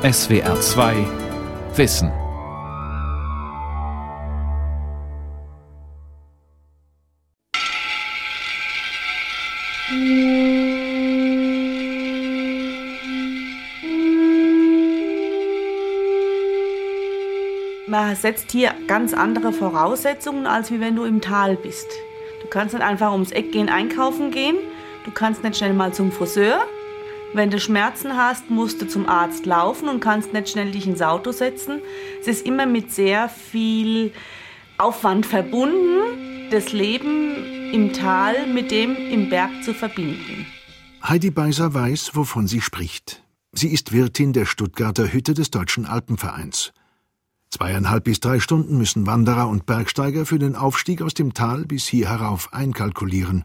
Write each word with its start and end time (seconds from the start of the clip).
SWR 0.00 0.60
2 0.60 0.94
Wissen. 1.74 2.12
Man 17.88 18.14
setzt 18.14 18.52
hier 18.52 18.72
ganz 18.86 19.12
andere 19.12 19.52
Voraussetzungen, 19.52 20.46
als 20.46 20.70
wie 20.70 20.78
wenn 20.78 20.94
du 20.94 21.02
im 21.02 21.20
Tal 21.20 21.56
bist. 21.56 21.88
Du 22.40 22.46
kannst 22.46 22.72
nicht 22.72 22.84
einfach 22.84 23.10
ums 23.10 23.32
Eck 23.32 23.50
gehen, 23.50 23.68
einkaufen 23.68 24.30
gehen. 24.30 24.58
Du 25.04 25.10
kannst 25.10 25.42
nicht 25.42 25.56
schnell 25.56 25.72
mal 25.72 25.92
zum 25.92 26.12
Friseur. 26.12 26.60
Wenn 27.34 27.50
du 27.50 27.60
Schmerzen 27.60 28.16
hast, 28.16 28.50
musst 28.50 28.80
du 28.80 28.88
zum 28.88 29.06
Arzt 29.06 29.44
laufen 29.44 29.88
und 29.88 30.00
kannst 30.00 30.32
nicht 30.32 30.48
schnell 30.48 30.70
dich 30.70 30.86
ins 30.86 31.02
Auto 31.02 31.32
setzen. 31.32 31.80
Es 32.20 32.26
ist 32.26 32.46
immer 32.46 32.64
mit 32.64 32.90
sehr 32.90 33.28
viel 33.28 34.12
Aufwand 34.78 35.26
verbunden, 35.26 36.48
das 36.50 36.72
Leben 36.72 37.72
im 37.72 37.92
Tal 37.92 38.46
mit 38.46 38.70
dem 38.70 38.96
im 38.96 39.28
Berg 39.28 39.50
zu 39.62 39.74
verbinden. 39.74 40.46
Heidi 41.02 41.30
Beiser 41.30 41.74
weiß, 41.74 42.12
wovon 42.14 42.46
sie 42.46 42.62
spricht. 42.62 43.22
Sie 43.52 43.68
ist 43.68 43.92
Wirtin 43.92 44.32
der 44.32 44.46
Stuttgarter 44.46 45.12
Hütte 45.12 45.34
des 45.34 45.50
Deutschen 45.50 45.84
Alpenvereins. 45.84 46.72
Zweieinhalb 47.50 48.04
bis 48.04 48.20
drei 48.20 48.40
Stunden 48.40 48.78
müssen 48.78 49.06
Wanderer 49.06 49.48
und 49.48 49.66
Bergsteiger 49.66 50.26
für 50.26 50.38
den 50.38 50.54
Aufstieg 50.54 51.02
aus 51.02 51.14
dem 51.14 51.34
Tal 51.34 51.64
bis 51.64 51.86
hier 51.86 52.08
herauf 52.08 52.52
einkalkulieren. 52.52 53.44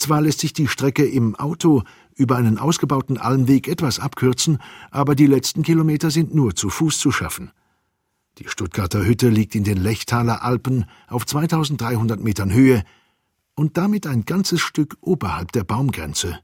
Zwar 0.00 0.22
lässt 0.22 0.40
sich 0.40 0.54
die 0.54 0.66
Strecke 0.66 1.04
im 1.04 1.36
Auto 1.36 1.82
über 2.16 2.36
einen 2.36 2.56
ausgebauten 2.56 3.18
Almweg 3.18 3.68
etwas 3.68 3.98
abkürzen, 3.98 4.58
aber 4.90 5.14
die 5.14 5.26
letzten 5.26 5.62
Kilometer 5.62 6.10
sind 6.10 6.34
nur 6.34 6.56
zu 6.56 6.70
Fuß 6.70 6.98
zu 6.98 7.12
schaffen. 7.12 7.50
Die 8.38 8.48
Stuttgarter 8.48 9.04
Hütte 9.04 9.28
liegt 9.28 9.54
in 9.54 9.62
den 9.62 9.76
Lechtaler 9.76 10.42
Alpen 10.42 10.86
auf 11.06 11.26
2300 11.26 12.18
Metern 12.18 12.50
Höhe 12.50 12.82
und 13.54 13.76
damit 13.76 14.06
ein 14.06 14.24
ganzes 14.24 14.62
Stück 14.62 14.96
oberhalb 15.02 15.52
der 15.52 15.64
Baumgrenze. 15.64 16.40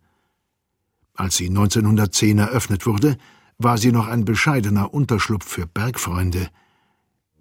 Als 1.15 1.39
sie 1.39 1.49
1910 1.49 2.37
eröffnet 2.37 2.85
wurde, 2.85 3.17
war 3.57 3.79
sie 3.79 3.91
noch 3.91 4.07
ein 4.07 4.27
bescheidener 4.27 4.93
Unterschlupf 4.93 5.47
für 5.47 5.67
Bergfreunde. 5.67 6.51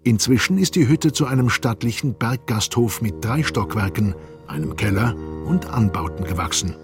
Inzwischen 0.02 0.56
ist 0.56 0.76
die 0.76 0.88
Hütte 0.88 1.12
zu 1.12 1.26
einem 1.26 1.50
stattlichen 1.50 2.16
Berggasthof 2.16 3.02
mit 3.02 3.22
drei 3.22 3.42
Stockwerken, 3.42 4.14
einem 4.48 4.76
Keller 4.76 5.14
und 5.46 5.66
Anbauten 5.66 6.24
gewachsen. 6.24 6.74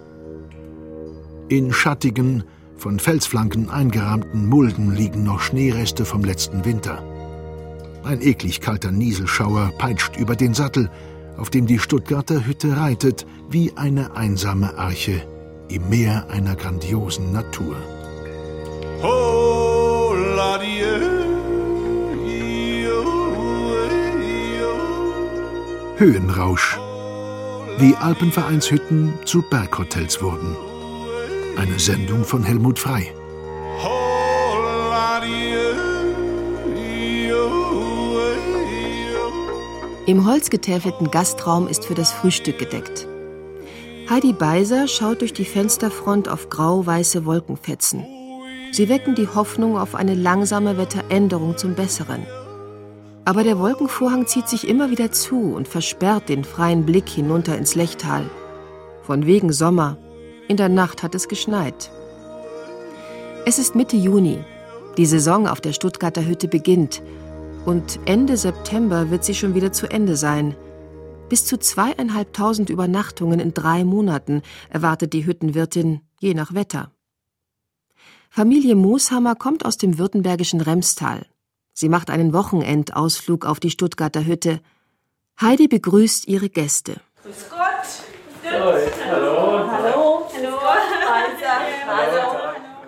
In 1.49 1.73
schattigen, 1.73 2.43
von 2.77 2.99
Felsflanken 2.99 3.69
eingerahmten 3.69 4.47
Mulden 4.47 4.93
liegen 4.95 5.23
noch 5.23 5.39
Schneereste 5.39 6.05
vom 6.05 6.23
letzten 6.23 6.65
Winter. 6.65 7.03
Ein 8.03 8.21
eklig 8.21 8.59
kalter 8.59 8.91
Nieselschauer 8.91 9.71
peitscht 9.77 10.17
über 10.17 10.35
den 10.35 10.53
Sattel, 10.53 10.89
auf 11.37 11.49
dem 11.49 11.65
die 11.65 11.79
Stuttgarter 11.79 12.45
Hütte 12.45 12.75
reitet, 12.75 13.25
wie 13.49 13.71
eine 13.75 14.15
einsame 14.15 14.77
Arche 14.77 15.21
im 15.69 15.89
Meer 15.89 16.27
einer 16.29 16.55
grandiosen 16.55 17.31
Natur. 17.31 17.75
Höhenrausch. 25.97 26.77
Wie 27.77 27.95
Alpenvereinshütten 27.95 29.13
zu 29.25 29.41
Berghotels 29.41 30.21
wurden. 30.21 30.55
Eine 31.57 31.79
Sendung 31.79 32.23
von 32.23 32.43
Helmut 32.43 32.79
Frei. 32.79 33.11
Im 40.05 40.27
holzgetäfelten 40.27 41.09
Gastraum 41.09 41.67
ist 41.67 41.85
für 41.85 41.95
das 41.95 42.11
Frühstück 42.11 42.59
gedeckt. 42.59 43.07
Heidi 44.09 44.33
Beiser 44.33 44.87
schaut 44.87 45.21
durch 45.21 45.33
die 45.33 45.45
Fensterfront 45.45 46.29
auf 46.29 46.49
grau-weiße 46.49 47.25
Wolkenfetzen. 47.25 48.05
Sie 48.71 48.89
wecken 48.89 49.15
die 49.15 49.27
Hoffnung 49.27 49.77
auf 49.77 49.95
eine 49.95 50.13
langsame 50.13 50.77
Wetteränderung 50.77 51.57
zum 51.57 51.73
Besseren. 51.73 52.25
Aber 53.25 53.43
der 53.43 53.57
Wolkenvorhang 53.57 54.27
zieht 54.27 54.49
sich 54.49 54.67
immer 54.67 54.89
wieder 54.89 55.11
zu 55.11 55.53
und 55.53 55.67
versperrt 55.67 56.29
den 56.29 56.43
freien 56.43 56.85
Blick 56.85 57.07
hinunter 57.07 57.57
ins 57.57 57.75
Lechtal. 57.75 58.29
Von 59.03 59.25
wegen 59.25 59.53
Sommer. 59.53 59.97
In 60.47 60.57
der 60.57 60.69
Nacht 60.69 61.03
hat 61.03 61.15
es 61.15 61.27
geschneit. 61.29 61.89
Es 63.45 63.59
ist 63.59 63.75
Mitte 63.75 63.95
Juni. 63.95 64.39
Die 64.97 65.05
Saison 65.05 65.47
auf 65.47 65.61
der 65.61 65.73
Stuttgarter 65.73 66.25
Hütte 66.25 66.47
beginnt. 66.47 67.01
Und 67.65 67.99
Ende 68.05 68.35
September 68.35 69.09
wird 69.09 69.23
sie 69.23 69.35
schon 69.35 69.55
wieder 69.55 69.71
zu 69.71 69.89
Ende 69.89 70.17
sein. 70.17 70.55
Bis 71.29 71.45
zu 71.45 71.57
zweieinhalbtausend 71.57 72.69
Übernachtungen 72.69 73.39
in 73.39 73.53
drei 73.53 73.85
Monaten 73.85 74.41
erwartet 74.69 75.13
die 75.13 75.25
Hüttenwirtin, 75.25 76.01
je 76.19 76.33
nach 76.33 76.53
Wetter. 76.53 76.91
Familie 78.29 78.75
Mooshammer 78.75 79.35
kommt 79.35 79.65
aus 79.65 79.77
dem 79.77 79.97
württembergischen 79.97 80.59
Remstal. 80.59 81.25
Sie 81.73 81.89
macht 81.89 82.09
einen 82.09 82.33
Wochenendausflug 82.33 83.45
auf 83.45 83.59
die 83.59 83.71
Stuttgarter 83.71 84.25
Hütte. 84.25 84.61
Heidi 85.41 85.67
begrüßt 85.67 86.27
ihre 86.27 86.49
Gäste. 86.49 87.01
Grüß 87.23 87.49
Gott. 87.49 87.59
Hallo. 88.51 88.73
Hallo. 89.09 89.71
Hallo. 89.71 90.27
Hallo. 90.31 90.53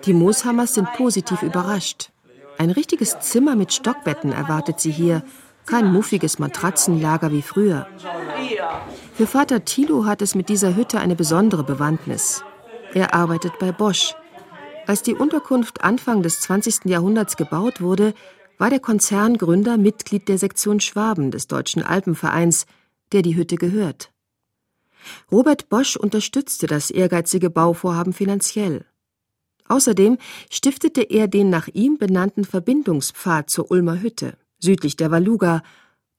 Die 0.04 0.12
Mooshammers 0.12 0.74
sind 0.74 0.92
positiv 0.92 1.42
überrascht. 1.42 2.10
Ein 2.58 2.70
richtiges 2.70 3.18
Zimmer 3.20 3.56
mit 3.56 3.72
Stockbetten 3.72 4.32
erwartet 4.32 4.78
sie 4.80 4.92
hier, 4.92 5.24
kein 5.66 5.92
muffiges 5.92 6.38
Matratzenlager 6.38 7.32
wie 7.32 7.42
früher. 7.42 7.88
Für 9.14 9.26
Vater 9.26 9.64
Thilo 9.64 10.04
hat 10.04 10.22
es 10.22 10.36
mit 10.36 10.48
dieser 10.48 10.76
Hütte 10.76 11.00
eine 11.00 11.16
besondere 11.16 11.64
Bewandtnis. 11.64 12.44
Er 12.94 13.14
arbeitet 13.14 13.58
bei 13.58 13.72
Bosch. 13.72 14.14
Als 14.86 15.02
die 15.02 15.14
Unterkunft 15.14 15.82
Anfang 15.82 16.22
des 16.22 16.40
20. 16.42 16.84
Jahrhunderts 16.84 17.36
gebaut 17.36 17.80
wurde, 17.80 18.14
war 18.58 18.70
der 18.70 18.80
Konzerngründer 18.80 19.76
Mitglied 19.76 20.28
der 20.28 20.38
Sektion 20.38 20.80
Schwaben 20.80 21.30
des 21.30 21.46
Deutschen 21.46 21.82
Alpenvereins, 21.82 22.66
der 23.12 23.22
die 23.22 23.36
Hütte 23.36 23.56
gehört. 23.56 24.12
Robert 25.30 25.68
Bosch 25.68 25.96
unterstützte 25.96 26.66
das 26.66 26.90
ehrgeizige 26.90 27.50
Bauvorhaben 27.50 28.12
finanziell. 28.12 28.84
Außerdem 29.68 30.18
stiftete 30.50 31.02
er 31.02 31.28
den 31.28 31.50
nach 31.50 31.68
ihm 31.68 31.98
benannten 31.98 32.44
Verbindungspfad 32.44 33.50
zur 33.50 33.70
Ulmer 33.70 34.00
Hütte, 34.00 34.36
südlich 34.58 34.96
der 34.96 35.10
Waluga, 35.10 35.62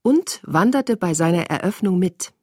und 0.02 0.40
wanderte 0.44 0.96
bei 0.98 1.14
seiner 1.14 1.50
Eröffnung 1.50 2.00
mit. 2.00 2.34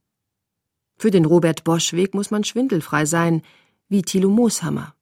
Für 0.97 1.11
den 1.11 1.25
Robert 1.25 1.65
Bosch 1.65 1.93
Weg 1.93 2.15
muss 2.15 2.31
man 2.31 2.45
schwindelfrei 2.45 3.07
sein, 3.07 3.43
wie 3.89 4.03
Thilo 4.03 4.29
Mooshammer. 4.29 4.95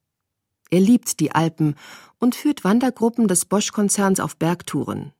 Er 0.72 0.80
liebt 0.80 1.20
die 1.20 1.32
Alpen 1.32 1.76
und 2.18 2.34
führt 2.34 2.64
Wandergruppen 2.64 3.28
des 3.28 3.44
Bosch-Konzerns 3.44 4.20
auf 4.20 4.38
Bergtouren. 4.38 5.12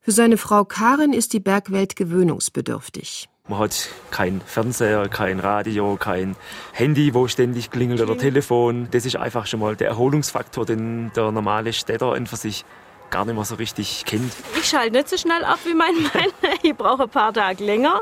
Für 0.00 0.10
seine 0.10 0.38
Frau 0.38 0.64
Karin 0.64 1.12
ist 1.12 1.32
die 1.32 1.38
Bergwelt 1.38 1.94
gewöhnungsbedürftig. 1.94 3.28
Man 3.46 3.60
hat 3.60 3.88
kein 4.10 4.40
Fernseher, 4.40 5.08
kein 5.08 5.38
Radio, 5.38 5.96
kein 5.96 6.34
Handy, 6.72 7.14
wo 7.14 7.28
ständig 7.28 7.70
klingelt 7.70 8.00
oder 8.00 8.18
Telefon. 8.18 8.88
Das 8.90 9.06
ist 9.06 9.14
einfach 9.14 9.46
schon 9.46 9.60
mal 9.60 9.76
der 9.76 9.86
Erholungsfaktor, 9.86 10.66
den 10.66 11.12
der 11.14 11.30
normale 11.30 11.72
Städter 11.72 12.12
einfach 12.12 12.36
sich 12.36 12.64
gar 13.10 13.24
nicht 13.26 13.36
mehr 13.36 13.44
so 13.44 13.54
richtig 13.54 14.04
kennt. 14.04 14.32
Ich 14.58 14.68
schalte 14.68 14.96
nicht 14.96 15.08
so 15.08 15.16
schnell 15.16 15.44
ab 15.44 15.60
wie 15.64 15.74
mein 15.74 15.94
Mann. 15.94 16.32
Ich 16.62 16.74
brauche 16.74 17.04
ein 17.04 17.08
paar 17.08 17.32
Tage 17.32 17.62
länger. 17.62 18.00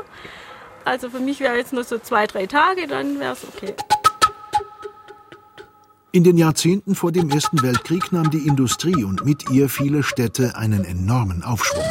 Also 0.83 1.11
für 1.11 1.19
mich 1.19 1.39
wäre 1.41 1.57
jetzt 1.57 1.73
nur 1.73 1.83
so 1.83 1.99
zwei, 1.99 2.25
drei 2.25 2.47
Tage, 2.47 2.87
dann 2.87 3.19
wäre 3.19 3.33
es 3.33 3.43
okay. 3.43 3.75
In 6.15 6.23
den 6.23 6.37
Jahrzehnten 6.37 6.93
vor 6.93 7.11
dem 7.11 7.31
Ersten 7.31 7.63
Weltkrieg 7.63 8.11
nahm 8.11 8.29
die 8.29 8.45
Industrie 8.45 9.03
und 9.03 9.25
mit 9.25 9.49
ihr 9.49 9.67
viele 9.67 10.03
Städte 10.03 10.55
einen 10.55 10.85
enormen 10.85 11.41
Aufschwung. 11.41 11.83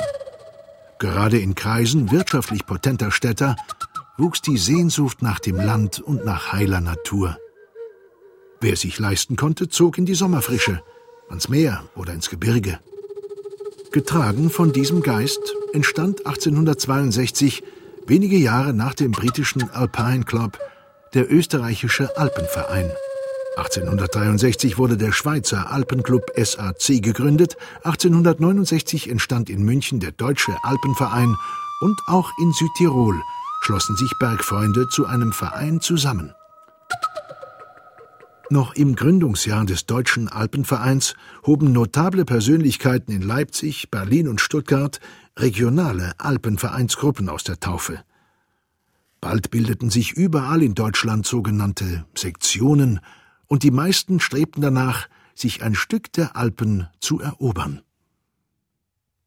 Gerade 1.01 1.41
in 1.41 1.57
Kreisen 1.57 2.13
wirtschaftlich 2.13 2.65
potenter 2.65 3.11
Städter 3.11 3.57
wuchs 4.17 4.41
die 4.41 4.59
Sehnsucht 4.59 5.23
nach 5.23 5.41
dem 5.41 5.57
Land 5.57 5.99
und 5.99 6.25
nach 6.25 6.53
heiler 6.53 6.81
Natur. 6.81 7.37
Wer 8.61 8.77
sich 8.77 9.01
leisten 9.01 9.35
konnte, 9.35 9.69
zog 9.69 9.99
in 9.99 10.07
die 10.07 10.15
Sommerfrische, 10.15 10.85
ans 11.29 11.49
Meer 11.49 11.83
oder 11.97 12.13
ins 12.13 12.31
Gebirge. 12.31 12.79
Getragen 13.91 14.51
von 14.51 14.73
diesem 14.73 15.03
Geist 15.03 15.57
entstand 15.73 16.25
1862, 16.27 17.65
wenige 18.07 18.37
Jahre 18.37 18.73
nach 18.73 18.95
dem 18.95 19.11
britischen 19.11 19.69
Alpine 19.71 20.23
Club, 20.23 20.61
der 21.13 21.29
österreichische 21.29 22.17
Alpenverein. 22.17 22.89
1863 23.57 24.79
wurde 24.79 24.97
der 24.97 25.13
Schweizer 25.13 25.71
Alpenclub 25.71 26.23
SAC 26.37 27.03
gegründet, 27.03 27.57
1869 27.85 29.11
entstand 29.11 29.51
in 29.51 29.63
München 29.63 30.01
der 30.01 30.13
Deutsche 30.13 30.57
Alpenverein 30.63 31.37
und 31.83 32.01
auch 32.07 32.31
in 32.41 32.53
Südtirol 32.53 33.21
schlossen 33.61 33.97
sich 33.97 34.11
Bergfreunde 34.19 34.89
zu 34.89 35.07
einem 35.07 35.33
Verein 35.33 35.81
zusammen. 35.83 36.33
Noch 38.49 38.75
im 38.75 38.97
Gründungsjahr 38.97 39.65
des 39.67 39.87
Deutschen 39.87 40.29
Alpenvereins 40.29 41.15
hoben 41.47 41.73
notable 41.73 42.25
Persönlichkeiten 42.25 43.13
in 43.13 43.23
Leipzig, 43.23 43.91
Berlin 43.91 44.29
und 44.29 44.41
Stuttgart 44.41 44.99
regionale 45.39 46.13
Alpenvereinsgruppen 46.19 47.29
aus 47.29 47.45
der 47.45 47.61
Taufe. 47.61 48.03
Bald 49.21 49.51
bildeten 49.51 49.91
sich 49.91 50.13
überall 50.13 50.63
in 50.63 50.75
Deutschland 50.75 51.27
sogenannte 51.27 52.05
Sektionen, 52.15 53.01
und 53.53 53.65
die 53.65 53.71
meisten 53.71 54.19
strebten 54.19 54.63
danach, 54.63 55.11
sich 55.35 55.63
ein 55.63 55.75
Stück 55.75 56.11
der 56.15 56.37
Alpen 56.37 56.89
zu 57.01 57.21
erobern. 57.21 57.83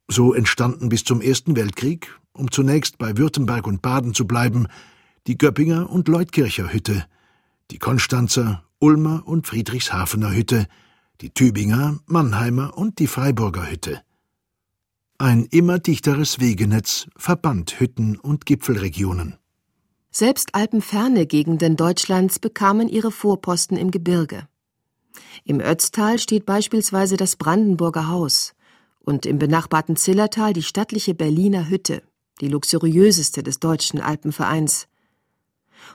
So 0.08 0.34
entstanden 0.34 0.88
bis 0.88 1.04
zum 1.04 1.20
Ersten 1.20 1.54
Weltkrieg, 1.54 2.12
um 2.32 2.50
zunächst 2.50 2.98
bei 2.98 3.16
Württemberg 3.18 3.68
und 3.68 3.82
Baden 3.82 4.14
zu 4.14 4.26
bleiben, 4.26 4.66
die 5.28 5.38
Göppinger 5.38 5.88
und 5.88 6.08
Leutkircher 6.08 6.72
Hütte, 6.72 7.06
die 7.70 7.78
Konstanzer, 7.78 8.64
Ulmer 8.80 9.22
und 9.28 9.46
Friedrichshafener 9.46 10.34
Hütte, 10.34 10.66
die 11.20 11.30
Tübinger, 11.30 12.00
Mannheimer 12.06 12.76
und 12.76 12.98
die 12.98 13.06
Freiburger 13.06 13.70
Hütte. 13.70 14.02
Ein 15.18 15.44
immer 15.44 15.78
dichteres 15.78 16.40
Wegenetz 16.40 17.06
verband 17.16 17.78
Hütten 17.78 18.16
und 18.16 18.44
Gipfelregionen. 18.44 19.36
Selbst 20.18 20.54
alpenferne 20.54 21.26
Gegenden 21.26 21.76
Deutschlands 21.76 22.38
bekamen 22.38 22.88
ihre 22.88 23.10
Vorposten 23.10 23.76
im 23.76 23.90
Gebirge. 23.90 24.48
Im 25.44 25.60
Ötztal 25.60 26.18
steht 26.18 26.46
beispielsweise 26.46 27.18
das 27.18 27.36
Brandenburger 27.36 28.08
Haus 28.08 28.54
und 29.00 29.26
im 29.26 29.38
benachbarten 29.38 29.94
Zillertal 29.94 30.54
die 30.54 30.62
stattliche 30.62 31.14
Berliner 31.14 31.68
Hütte, 31.68 32.02
die 32.40 32.48
luxuriöseste 32.48 33.42
des 33.42 33.60
deutschen 33.60 34.00
Alpenvereins. 34.00 34.88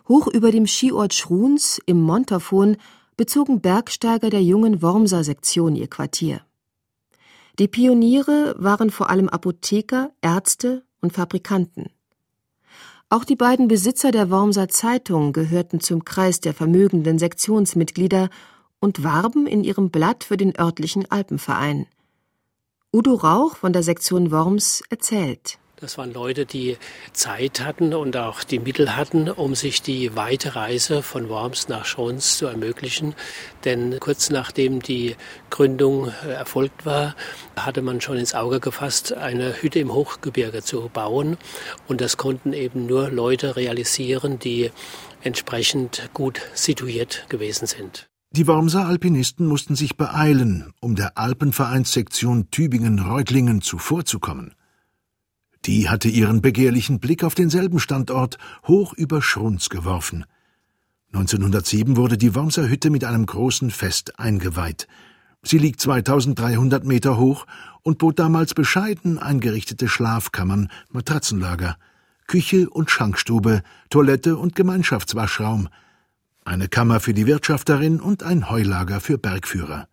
Hoch 0.07 0.27
über 0.27 0.51
dem 0.51 0.67
Skiort 0.67 1.15
Schruns 1.15 1.81
im 1.87 1.99
Montafon 1.99 2.77
bezogen 3.17 3.59
Bergsteiger 3.59 4.29
der 4.29 4.43
jungen 4.43 4.83
Wormser 4.83 5.23
Sektion 5.23 5.75
ihr 5.75 5.87
Quartier. 5.87 6.45
Die 7.57 7.67
Pioniere 7.67 8.53
waren 8.59 8.91
vor 8.91 9.09
allem 9.09 9.29
Apotheker, 9.29 10.11
Ärzte 10.21 10.85
und 11.01 11.11
Fabrikanten. 11.11 11.89
Auch 13.13 13.25
die 13.25 13.35
beiden 13.35 13.67
Besitzer 13.67 14.11
der 14.11 14.29
Wormser 14.29 14.69
Zeitung 14.69 15.33
gehörten 15.33 15.81
zum 15.81 16.05
Kreis 16.05 16.39
der 16.39 16.53
vermögenden 16.53 17.19
Sektionsmitglieder 17.19 18.29
und 18.79 19.03
warben 19.03 19.47
in 19.47 19.65
ihrem 19.65 19.89
Blatt 19.89 20.23
für 20.23 20.37
den 20.37 20.57
örtlichen 20.57 21.11
Alpenverein. 21.11 21.87
Udo 22.93 23.15
Rauch 23.15 23.57
von 23.57 23.73
der 23.73 23.83
Sektion 23.83 24.31
Worms 24.31 24.81
erzählt. 24.89 25.59
Das 25.81 25.97
waren 25.97 26.13
Leute, 26.13 26.45
die 26.45 26.77
Zeit 27.11 27.65
hatten 27.65 27.95
und 27.95 28.15
auch 28.15 28.43
die 28.43 28.59
Mittel 28.59 28.95
hatten, 28.95 29.31
um 29.31 29.55
sich 29.55 29.81
die 29.81 30.15
weite 30.15 30.55
Reise 30.55 31.01
von 31.01 31.27
Worms 31.27 31.69
nach 31.69 31.85
Schrons 31.85 32.37
zu 32.37 32.45
ermöglichen. 32.45 33.15
Denn 33.65 33.99
kurz 33.99 34.29
nachdem 34.29 34.83
die 34.83 35.15
Gründung 35.49 36.09
äh, 36.23 36.33
erfolgt 36.33 36.85
war, 36.85 37.15
hatte 37.55 37.81
man 37.81 37.99
schon 37.99 38.17
ins 38.17 38.35
Auge 38.35 38.59
gefasst, 38.59 39.13
eine 39.13 39.59
Hütte 39.59 39.79
im 39.79 39.91
Hochgebirge 39.91 40.61
zu 40.61 40.87
bauen. 40.93 41.37
Und 41.87 41.99
das 41.99 42.15
konnten 42.15 42.53
eben 42.53 42.85
nur 42.85 43.09
Leute 43.09 43.55
realisieren, 43.55 44.37
die 44.37 44.69
entsprechend 45.23 46.11
gut 46.13 46.41
situiert 46.53 47.25
gewesen 47.29 47.65
sind. 47.65 48.07
Die 48.29 48.45
Wormser 48.45 48.85
Alpinisten 48.85 49.47
mussten 49.47 49.75
sich 49.75 49.97
beeilen, 49.97 50.73
um 50.79 50.95
der 50.95 51.17
Alpenvereinssektion 51.17 52.51
Tübingen-Reutlingen 52.51 53.63
zuvorzukommen. 53.63 54.53
Die 55.65 55.89
hatte 55.89 56.09
ihren 56.09 56.41
begehrlichen 56.41 56.99
Blick 56.99 57.23
auf 57.23 57.35
denselben 57.35 57.79
Standort 57.79 58.37
hoch 58.67 58.93
über 58.93 59.21
Schrunz 59.21 59.69
geworfen. 59.69 60.25
1907 61.13 61.97
wurde 61.97 62.17
die 62.17 62.33
Wormser 62.33 62.67
Hütte 62.67 62.89
mit 62.89 63.03
einem 63.03 63.25
großen 63.25 63.69
Fest 63.69 64.19
eingeweiht. 64.19 64.87
Sie 65.43 65.57
liegt 65.57 65.81
2300 65.81 66.85
Meter 66.85 67.17
hoch 67.17 67.45
und 67.83 67.97
bot 67.97 68.17
damals 68.17 68.53
bescheiden 68.53 69.19
eingerichtete 69.19 69.87
Schlafkammern, 69.87 70.69
Matratzenlager, 70.89 71.77
Küche 72.27 72.69
und 72.69 72.89
Schankstube, 72.89 73.61
Toilette 73.89 74.37
und 74.37 74.55
Gemeinschaftswaschraum, 74.55 75.67
eine 76.45 76.69
Kammer 76.69 76.99
für 76.99 77.13
die 77.13 77.27
Wirtschafterin 77.27 77.99
und 77.99 78.23
ein 78.23 78.49
Heulager 78.49 78.99
für 78.99 79.17
Bergführer. 79.17 79.87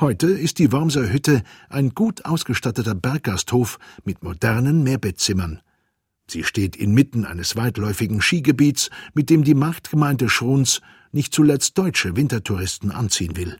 Heute 0.00 0.28
ist 0.28 0.58
die 0.58 0.72
Wormser 0.72 1.12
Hütte 1.12 1.42
ein 1.68 1.90
gut 1.90 2.24
ausgestatteter 2.24 2.94
Berggasthof 2.94 3.78
mit 4.02 4.22
modernen 4.22 4.82
Mehrbettzimmern. 4.82 5.60
Sie 6.26 6.42
steht 6.42 6.74
inmitten 6.74 7.26
eines 7.26 7.54
weitläufigen 7.54 8.22
Skigebiets, 8.22 8.88
mit 9.12 9.28
dem 9.28 9.44
die 9.44 9.52
Marktgemeinde 9.52 10.30
Schruns 10.30 10.80
nicht 11.12 11.34
zuletzt 11.34 11.76
deutsche 11.76 12.16
Wintertouristen 12.16 12.92
anziehen 12.92 13.36
will. 13.36 13.58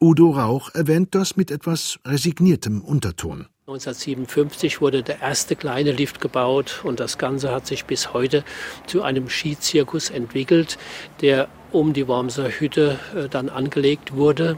Udo 0.00 0.30
Rauch 0.30 0.72
erwähnt 0.74 1.16
das 1.16 1.36
mit 1.36 1.50
etwas 1.50 1.98
resigniertem 2.06 2.80
Unterton. 2.80 3.46
1957 3.66 4.80
wurde 4.80 5.02
der 5.02 5.22
erste 5.22 5.56
kleine 5.56 5.90
Lift 5.90 6.20
gebaut 6.20 6.82
und 6.84 7.00
das 7.00 7.18
Ganze 7.18 7.50
hat 7.50 7.66
sich 7.66 7.84
bis 7.84 8.12
heute 8.12 8.44
zu 8.86 9.02
einem 9.02 9.28
Skizirkus 9.28 10.10
entwickelt, 10.10 10.78
der 11.20 11.48
um 11.72 11.92
die 11.92 12.06
Wormser 12.06 12.48
Hütte 12.48 12.98
äh, 13.14 13.28
dann 13.28 13.48
angelegt 13.48 14.14
wurde. 14.14 14.56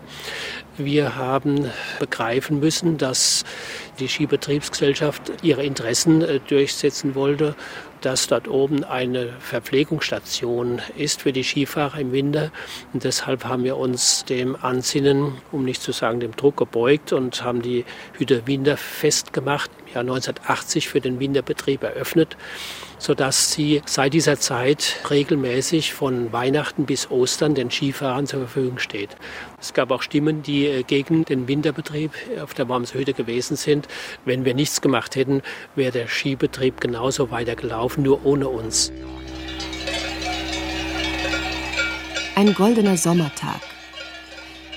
Wir 0.78 1.16
haben 1.16 1.69
begreifen 1.98 2.60
müssen, 2.60 2.98
dass 2.98 3.44
die 3.98 4.06
Skibetriebsgesellschaft 4.06 5.32
ihre 5.42 5.64
Interessen 5.64 6.22
äh, 6.22 6.38
durchsetzen 6.38 7.16
wollte, 7.16 7.56
dass 8.00 8.28
dort 8.28 8.46
oben 8.46 8.84
eine 8.84 9.30
Verpflegungsstation 9.40 10.80
ist 10.96 11.22
für 11.22 11.32
die 11.32 11.42
Skifahrer 11.42 11.98
im 11.98 12.12
Winter. 12.12 12.52
Und 12.92 13.02
deshalb 13.02 13.44
haben 13.44 13.64
wir 13.64 13.76
uns 13.76 14.25
dem 14.25 14.54
Ansinnen, 14.54 15.32
um 15.50 15.64
nicht 15.64 15.82
zu 15.82 15.90
sagen 15.90 16.20
dem 16.20 16.36
Druck 16.36 16.56
gebeugt 16.56 17.12
und 17.12 17.42
haben 17.42 17.60
die 17.60 17.84
Hütte 18.16 18.46
winterfest 18.46 19.32
gemacht, 19.32 19.72
Jahr 19.94 20.00
1980 20.00 20.88
für 20.88 21.00
den 21.00 21.20
Winterbetrieb 21.20 21.82
eröffnet 21.82 22.37
sodass 22.99 23.52
sie 23.52 23.81
seit 23.87 24.12
dieser 24.12 24.38
Zeit 24.38 24.96
regelmäßig 25.08 25.94
von 25.94 26.32
Weihnachten 26.32 26.85
bis 26.85 27.11
Ostern 27.11 27.55
den 27.55 27.70
Skifahrern 27.70 28.26
zur 28.26 28.40
Verfügung 28.40 28.79
steht. 28.79 29.11
Es 29.61 29.73
gab 29.73 29.90
auch 29.90 30.02
Stimmen, 30.02 30.43
die 30.43 30.67
äh, 30.67 30.82
gegen 30.82 31.25
den 31.25 31.49
Winterbetrieb 31.49 32.12
auf 32.43 32.55
der 32.55 32.69
Wormshöhe 32.69 33.05
gewesen 33.05 33.56
sind. 33.56 33.88
Wenn 34.25 34.44
wir 34.44 34.55
nichts 34.55 34.81
gemacht 34.81 35.17
hätten, 35.17 35.43
wäre 35.75 35.93
der 35.93 36.08
Skibetrieb 36.08 36.81
genauso 36.81 37.31
weitergelaufen, 37.31 38.02
nur 38.02 38.25
ohne 38.26 38.49
uns. 38.49 38.93
Ein 42.35 42.55
goldener 42.55 42.96
Sommertag. 42.96 43.61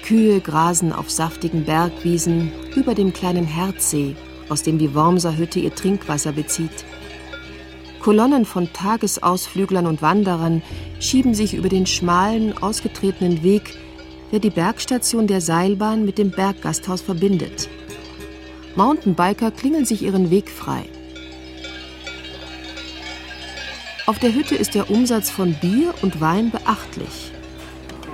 Kühe 0.04 0.42
grasen 0.42 0.92
auf 0.92 1.12
saftigen 1.12 1.64
Bergwiesen 1.64 2.52
über 2.76 2.96
dem 2.96 3.14
kleinen 3.14 3.46
Herzsee, 3.46 4.16
aus 4.52 4.64
dem 4.64 4.78
die 4.78 4.94
Wormser 4.94 5.38
Hütte 5.38 5.60
ihr 5.60 5.74
Trinkwasser 5.74 6.34
bezieht. 6.34 6.86
Kolonnen 8.02 8.46
von 8.46 8.72
Tagesausflüglern 8.74 9.88
und 9.88 10.02
Wanderern 10.02 10.62
schieben 11.00 11.34
sich 11.34 11.54
über 11.54 11.70
den 11.70 11.86
schmalen, 11.86 12.58
ausgetretenen 12.58 13.44
Weg, 13.44 13.78
der 14.32 14.40
die 14.40 14.50
Bergstation 14.50 15.28
der 15.28 15.40
Seilbahn 15.40 16.04
mit 16.04 16.18
dem 16.18 16.32
Berggasthaus 16.32 17.02
verbindet. 17.02 17.70
Mountainbiker 18.76 19.52
klingeln 19.52 19.86
sich 19.86 20.02
ihren 20.04 20.32
Weg 20.32 20.50
frei. 20.50 20.84
Auf 24.08 24.20
der 24.20 24.34
Hütte 24.34 24.56
ist 24.56 24.76
der 24.76 24.90
Umsatz 24.90 25.30
von 25.30 25.54
Bier 25.54 25.94
und 26.02 26.20
Wein 26.20 26.52
beachtlich. 26.52 27.32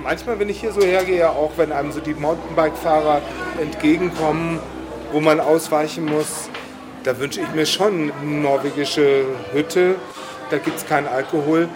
Manchmal, 0.04 0.38
wenn 0.38 0.48
ich 0.48 0.60
hier 0.60 0.72
so 0.72 0.82
hergehe, 0.82 1.28
auch 1.30 1.52
wenn 1.56 1.72
einem 1.72 1.90
so 1.92 2.00
die 2.00 2.14
Mountainbike-Fahrer 2.14 3.22
entgegenkommen, 3.60 4.60
wo 5.12 5.20
man 5.20 5.40
ausweichen 5.40 6.04
muss, 6.04 6.48
da 7.04 7.18
wünsche 7.18 7.40
ich 7.40 7.48
mir 7.54 7.66
schon 7.66 8.12
eine 8.20 8.30
norwegische 8.30 9.24
Hütte. 9.52 9.96
Da 10.50 10.58
gibt 10.58 10.78
es 10.78 10.86
keinen 10.86 11.06
Alkohol. 11.06 11.68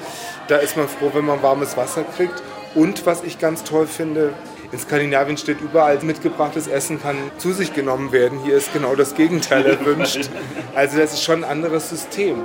Da 0.49 0.57
ist 0.57 0.77
man 0.77 0.89
froh, 0.89 1.11
wenn 1.13 1.25
man 1.25 1.43
warmes 1.43 1.77
Wasser 1.77 2.05
kriegt. 2.05 2.43
Und 2.75 3.07
was 3.07 3.23
ich 3.23 3.39
ganz 3.39 3.65
toll 3.65 3.87
finde, 3.87 4.33
in 4.73 4.79
Skandinavien 4.79 5.37
steht 5.37 5.61
überall, 5.61 5.99
mitgebrachtes 6.03 6.67
Essen 6.67 7.01
kann 7.01 7.17
zu 7.39 7.53
sich 7.53 7.75
genommen 7.75 8.11
werden. 8.11 8.41
Hier 8.43 8.57
ist 8.57 8.73
genau 8.73 8.95
das 8.95 9.15
Gegenteil 9.15 9.67
erwünscht. 9.67 10.31
Also 10.75 10.97
das 10.97 11.13
ist 11.13 11.23
schon 11.23 11.45
ein 11.45 11.51
anderes 11.51 11.91
System. 11.91 12.43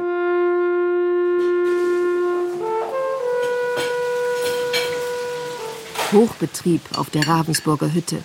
Hochbetrieb 6.12 6.82
auf 6.98 7.10
der 7.10 7.26
Ravensburger 7.26 7.94
Hütte. 7.94 8.18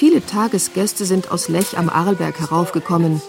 Viele 0.00 0.24
Tagesgäste 0.24 1.04
sind 1.04 1.30
aus 1.30 1.48
Lech 1.48 1.76
am 1.76 1.90
Arlberg 1.90 2.40
heraufgekommen. 2.40 3.20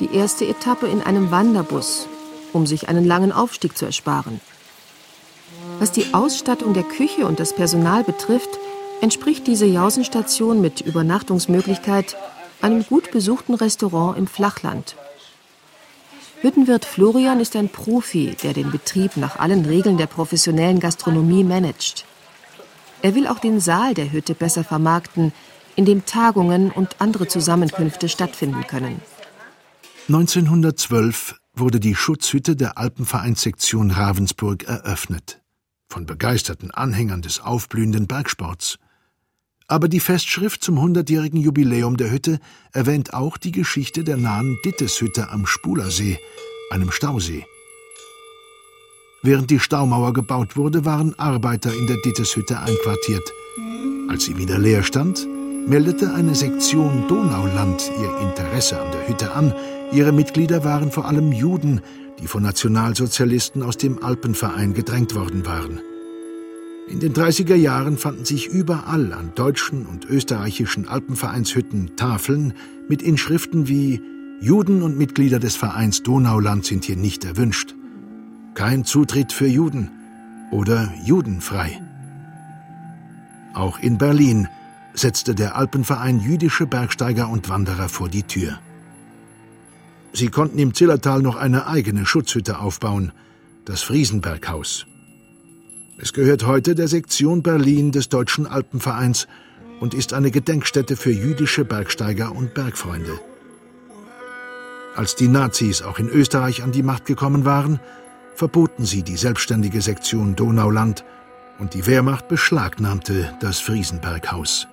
Die 0.00 0.14
erste 0.14 0.46
Etappe 0.46 0.86
in 0.86 1.02
einem 1.02 1.30
Wanderbus, 1.30 2.08
um 2.54 2.66
sich 2.66 2.88
einen 2.88 3.04
langen 3.04 3.32
Aufstieg 3.32 3.76
zu 3.76 3.84
ersparen. 3.84 4.40
Was 5.78 5.92
die 5.92 6.14
Ausstattung 6.14 6.72
der 6.72 6.84
Küche 6.84 7.26
und 7.26 7.38
das 7.38 7.54
Personal 7.54 8.02
betrifft, 8.02 8.48
entspricht 9.02 9.46
diese 9.46 9.66
Jausenstation 9.66 10.62
mit 10.62 10.80
Übernachtungsmöglichkeit 10.80 12.16
einem 12.62 12.82
gut 12.86 13.10
besuchten 13.10 13.52
Restaurant 13.52 14.16
im 14.16 14.26
Flachland. 14.26 14.96
Hüttenwirt 16.40 16.86
Florian 16.86 17.40
ist 17.40 17.56
ein 17.56 17.68
Profi, 17.68 18.34
der 18.42 18.54
den 18.54 18.70
Betrieb 18.70 19.18
nach 19.18 19.38
allen 19.38 19.66
Regeln 19.66 19.98
der 19.98 20.06
professionellen 20.06 20.80
Gastronomie 20.80 21.44
managt. 21.44 22.06
Er 23.02 23.14
will 23.14 23.26
auch 23.26 23.38
den 23.38 23.60
Saal 23.60 23.92
der 23.92 24.12
Hütte 24.12 24.34
besser 24.34 24.64
vermarkten, 24.64 25.34
in 25.76 25.84
dem 25.84 26.04
Tagungen 26.06 26.70
und 26.70 26.96
andere 27.00 27.28
Zusammenkünfte 27.28 28.08
stattfinden 28.08 28.66
können. 28.66 29.00
1912 30.08 31.36
wurde 31.54 31.80
die 31.80 31.94
Schutzhütte 31.94 32.56
der 32.56 32.78
Alpenvereinssektion 32.78 33.90
Ravensburg 33.90 34.64
eröffnet. 34.64 35.40
Von 35.88 36.06
begeisterten 36.06 36.70
Anhängern 36.70 37.22
des 37.22 37.40
aufblühenden 37.40 38.06
Bergsports. 38.06 38.78
Aber 39.68 39.88
die 39.88 40.00
Festschrift 40.00 40.62
zum 40.62 40.78
100-jährigen 40.78 41.40
Jubiläum 41.40 41.96
der 41.96 42.10
Hütte 42.10 42.38
erwähnt 42.72 43.14
auch 43.14 43.36
die 43.36 43.52
Geschichte 43.52 44.04
der 44.04 44.16
nahen 44.16 44.56
Ditteshütte 44.64 45.30
am 45.30 45.46
Spulersee, 45.46 46.18
einem 46.70 46.92
Stausee. 46.92 47.44
Während 49.22 49.50
die 49.50 49.58
Staumauer 49.58 50.12
gebaut 50.12 50.56
wurde, 50.56 50.84
waren 50.84 51.18
Arbeiter 51.18 51.74
in 51.74 51.88
der 51.88 51.96
Ditteshütte 52.04 52.60
einquartiert. 52.60 53.32
Als 54.08 54.24
sie 54.24 54.36
wieder 54.36 54.56
leer 54.56 54.84
stand, 54.84 55.26
meldete 55.66 56.14
eine 56.14 56.34
Sektion 56.34 57.08
Donauland 57.08 57.90
ihr 58.00 58.28
Interesse 58.28 58.80
an 58.80 58.92
der 58.92 59.08
Hütte 59.08 59.32
an. 59.32 59.52
Ihre 59.92 60.12
Mitglieder 60.12 60.64
waren 60.64 60.92
vor 60.92 61.06
allem 61.06 61.32
Juden, 61.32 61.80
die 62.20 62.28
von 62.28 62.42
Nationalsozialisten 62.42 63.62
aus 63.62 63.76
dem 63.76 64.02
Alpenverein 64.02 64.74
gedrängt 64.74 65.14
worden 65.14 65.44
waren. 65.44 65.80
In 66.88 67.00
den 67.00 67.14
30er 67.14 67.56
Jahren 67.56 67.98
fanden 67.98 68.24
sich 68.24 68.46
überall 68.46 69.12
an 69.12 69.32
deutschen 69.34 69.86
und 69.86 70.04
österreichischen 70.04 70.86
Alpenvereinshütten 70.86 71.96
Tafeln 71.96 72.54
mit 72.88 73.02
Inschriften 73.02 73.66
wie 73.66 74.00
Juden 74.40 74.82
und 74.82 74.96
Mitglieder 74.96 75.40
des 75.40 75.56
Vereins 75.56 76.04
Donauland 76.04 76.64
sind 76.64 76.84
hier 76.84 76.96
nicht 76.96 77.24
erwünscht. 77.24 77.74
Kein 78.54 78.84
Zutritt 78.84 79.32
für 79.32 79.48
Juden 79.48 79.90
oder 80.52 80.94
judenfrei. 81.04 81.80
Auch 83.52 83.80
in 83.80 83.98
Berlin 83.98 84.46
setzte 84.98 85.34
der 85.34 85.56
Alpenverein 85.56 86.20
jüdische 86.20 86.66
Bergsteiger 86.66 87.28
und 87.28 87.48
Wanderer 87.48 87.88
vor 87.88 88.08
die 88.08 88.22
Tür. 88.22 88.58
Sie 90.12 90.28
konnten 90.28 90.58
im 90.58 90.74
Zillertal 90.74 91.20
noch 91.20 91.36
eine 91.36 91.66
eigene 91.66 92.06
Schutzhütte 92.06 92.58
aufbauen, 92.58 93.12
das 93.66 93.82
Friesenberghaus. 93.82 94.86
Es 95.98 96.12
gehört 96.12 96.46
heute 96.46 96.74
der 96.74 96.88
Sektion 96.88 97.42
Berlin 97.42 97.92
des 97.92 98.08
Deutschen 98.08 98.46
Alpenvereins 98.46 99.28
und 99.80 99.92
ist 99.92 100.12
eine 100.12 100.30
Gedenkstätte 100.30 100.96
für 100.96 101.10
jüdische 101.10 101.64
Bergsteiger 101.64 102.34
und 102.34 102.54
Bergfreunde. 102.54 103.20
Als 104.94 105.14
die 105.16 105.28
Nazis 105.28 105.82
auch 105.82 105.98
in 105.98 106.08
Österreich 106.08 106.62
an 106.62 106.72
die 106.72 106.82
Macht 106.82 107.04
gekommen 107.04 107.44
waren, 107.44 107.80
verboten 108.34 108.86
sie 108.86 109.02
die 109.02 109.16
selbstständige 109.16 109.82
Sektion 109.82 110.36
Donauland 110.36 111.04
und 111.58 111.74
die 111.74 111.86
Wehrmacht 111.86 112.28
beschlagnahmte 112.28 113.34
das 113.40 113.60
Friesenberghaus. 113.60 114.68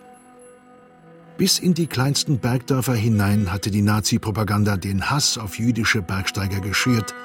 Bis 1.38 1.58
in 1.58 1.74
die 1.74 1.88
kleinsten 1.88 2.40
Bergdörfer 2.40 2.94
hinein 2.94 3.52
hatte 3.52 3.72
die 3.72 3.82
Nazi-Propaganda 3.82 4.78
den 4.78 5.10
Hass 5.10 5.38
auf 5.38 5.58
jüdische 5.58 6.02
Bergsteiger 6.02 6.60
geschürt, 6.60 7.16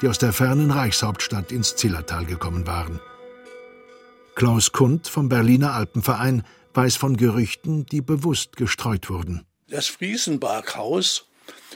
die 0.00 0.08
aus 0.08 0.18
der 0.18 0.32
fernen 0.32 0.70
Reichshauptstadt 0.70 1.52
ins 1.52 1.76
Zillertal 1.76 2.24
gekommen 2.24 2.66
waren. 2.66 3.00
Klaus 4.34 4.72
Kund 4.72 5.08
vom 5.08 5.28
Berliner 5.28 5.74
Alpenverein 5.74 6.44
weiß 6.72 6.96
von 6.96 7.16
Gerüchten, 7.16 7.84
die 7.86 8.00
bewusst 8.00 8.56
gestreut 8.56 9.10
wurden. 9.10 9.44
Das 9.68 9.86
Friesenberghaus 9.86 11.26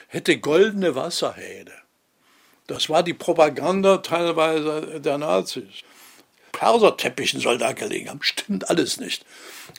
hätte 0.07 0.39
goldene 0.39 0.95
Wasserhähne. 0.95 1.73
Das 2.69 2.89
war 2.89 3.03
die 3.03 3.15
Propaganda 3.15 3.99
teilweise 3.99 5.01
der 5.01 5.19
Nazis. 5.19 5.83
Perserteppichen 6.53 7.41
soll 7.41 7.59
da 7.59 7.73
gelegen 7.73 8.09
haben. 8.09 8.23
Stimmt 8.23 8.71
alles 8.71 9.01
nicht. 9.01 9.25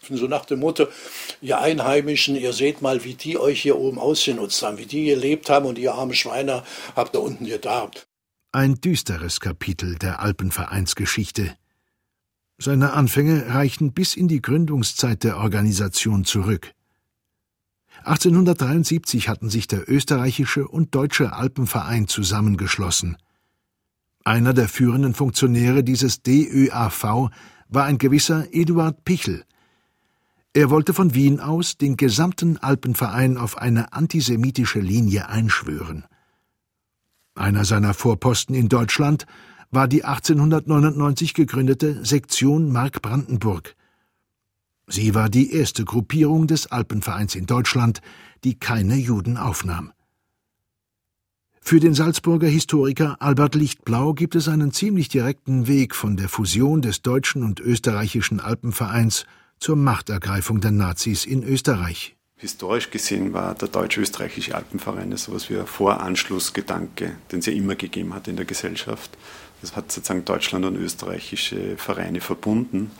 So 0.10 0.28
nach 0.28 0.46
dem 0.46 0.60
Motto, 0.60 0.88
ihr 1.42 1.60
Einheimischen, 1.60 2.36
ihr 2.36 2.54
seht 2.54 2.82
mal, 2.82 3.04
wie 3.04 3.14
die 3.14 3.38
euch 3.38 3.62
hier 3.62 3.78
oben 3.78 4.00
ausgenutzt 4.00 4.62
haben, 4.64 4.78
wie 4.78 4.86
die 4.86 5.06
gelebt 5.06 5.50
haben 5.50 5.66
und 5.66 5.78
ihr 5.78 5.94
arme 5.94 6.14
Schweine 6.14 6.64
habt 6.96 7.16
da 7.16 7.20
unten 7.20 7.46
gedarbt. 7.46 8.08
Ein 8.52 8.76
düsteres 8.76 9.40
Kapitel 9.40 9.96
der 9.98 10.20
Alpenvereinsgeschichte. 10.20 11.56
Seine 12.58 12.94
Anfänge 12.94 13.54
reichen 13.54 13.94
bis 13.94 14.16
in 14.16 14.28
die 14.28 14.42
Gründungszeit 14.42 15.24
der 15.24 15.38
Organisation 15.38 16.24
zurück. 16.24 16.74
1873 18.04 19.30
hatten 19.30 19.50
sich 19.50 19.68
der 19.68 19.90
österreichische 19.90 20.68
und 20.68 20.94
deutsche 20.94 21.34
Alpenverein 21.34 22.08
zusammengeschlossen. 22.08 23.18
Einer 24.26 24.54
der 24.54 24.70
führenden 24.70 25.14
Funktionäre 25.14 25.84
dieses 25.84 26.22
DÖAV 26.22 27.30
war 27.68 27.84
ein 27.86 27.98
gewisser 27.98 28.54
Eduard 28.54 29.04
Pichel. 29.04 29.44
Er 30.54 30.70
wollte 30.70 30.94
von 30.94 31.14
Wien 31.14 31.40
aus 31.40 31.78
den 31.78 31.98
gesamten 31.98 32.58
Alpenverein 32.58 33.38
auf 33.38 33.58
eine 33.58 33.92
antisemitische 33.92 34.80
Linie 34.80 35.28
einschwören. 35.28 36.06
Einer 37.36 37.66
seiner 37.66 37.94
Vorposten 37.94 38.56
in 38.56 38.70
Deutschland 38.70 39.26
war 39.72 39.88
die 39.88 40.06
1899 40.06 41.34
gegründete 41.34 42.06
Sektion 42.06 42.72
Mark 42.72 43.02
Brandenburg. 43.02 43.76
Sie 44.88 45.16
war 45.16 45.30
die 45.30 45.52
erste 45.54 45.84
Gruppierung 45.84 46.48
des 46.48 46.72
Alpenvereins 46.72 47.36
in 47.36 47.48
Deutschland, 47.48 48.02
die 48.44 48.60
keine 48.60 48.96
Juden 48.96 49.38
aufnahm. 49.38 49.92
Für 51.66 51.80
den 51.80 51.94
Salzburger 51.94 52.50
Historiker 52.50 53.16
Albert 53.20 53.56
Lichtblau 53.56 54.14
gibt 54.14 54.36
es 54.36 54.50
einen 54.50 54.74
ziemlich 54.74 55.08
direkten 55.08 55.66
Weg 55.66 55.96
von 55.96 56.18
der 56.18 56.28
Fusion 56.28 56.82
des 56.82 57.02
deutschen 57.02 57.42
und 57.42 57.62
österreichischen 57.62 58.42
Alpenvereins 58.42 59.26
zur 59.60 59.78
Machtergreifung 59.78 60.60
der 60.60 60.72
Nazis 60.72 61.26
in 61.26 61.42
Österreich. 61.42 62.18
Historisch 62.36 62.92
gesehen 62.92 63.32
war 63.32 63.56
der 63.56 63.70
deutsch-österreichische 63.70 64.54
Alpenverein 64.54 65.16
so 65.16 65.32
etwas 65.32 65.50
wie 65.50 65.58
ein 65.58 65.66
Voranschlussgedanke, 65.66 67.14
den 67.32 67.40
es 67.40 67.46
ja 67.46 67.54
immer 67.54 67.76
gegeben 67.76 68.14
hat 68.14 68.28
in 68.28 68.36
der 68.36 68.46
Gesellschaft. 68.46 69.12
Das 69.62 69.74
hat 69.78 69.90
sozusagen 69.90 70.26
Deutschland 70.26 70.66
und 70.66 70.76
österreichische 70.76 71.78
Vereine 71.78 72.20
verbunden. 72.20 72.92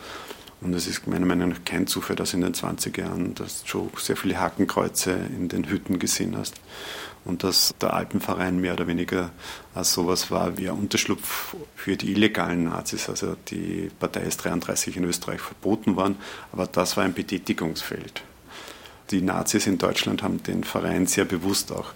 Und 0.62 0.72
es 0.72 0.86
ist 0.86 1.06
meiner 1.06 1.26
Meinung 1.26 1.50
nach 1.50 1.64
kein 1.66 1.86
Zufall, 1.86 2.16
dass 2.16 2.32
in 2.32 2.40
den 2.40 2.54
20er 2.54 3.00
Jahren 3.00 3.34
dass 3.34 3.62
du 3.62 3.68
schon 3.68 3.90
sehr 3.98 4.16
viele 4.16 4.40
Hakenkreuze 4.40 5.12
in 5.12 5.48
den 5.48 5.68
Hütten 5.68 5.98
gesehen 5.98 6.38
hast. 6.38 6.54
Und 7.24 7.42
dass 7.42 7.74
der 7.80 7.94
Alpenverein 7.94 8.60
mehr 8.60 8.74
oder 8.74 8.86
weniger 8.86 9.30
als 9.74 9.94
sowas 9.94 10.30
war 10.30 10.58
wie 10.58 10.68
ein 10.68 10.78
Unterschlupf 10.78 11.56
für 11.74 11.96
die 11.96 12.12
illegalen 12.12 12.64
Nazis. 12.64 13.08
Also 13.08 13.36
die 13.48 13.90
Partei 13.98 14.22
ist 14.22 14.44
33 14.44 14.96
in 14.98 15.04
Österreich 15.04 15.40
verboten 15.40 15.96
worden, 15.96 16.16
aber 16.52 16.66
das 16.66 16.96
war 16.96 17.04
ein 17.04 17.14
Betätigungsfeld. 17.14 18.22
Die 19.10 19.22
Nazis 19.22 19.66
in 19.66 19.78
Deutschland 19.78 20.22
haben 20.22 20.42
den 20.42 20.64
Verein 20.64 21.06
sehr 21.06 21.24
bewusst 21.24 21.72
auch 21.72 21.92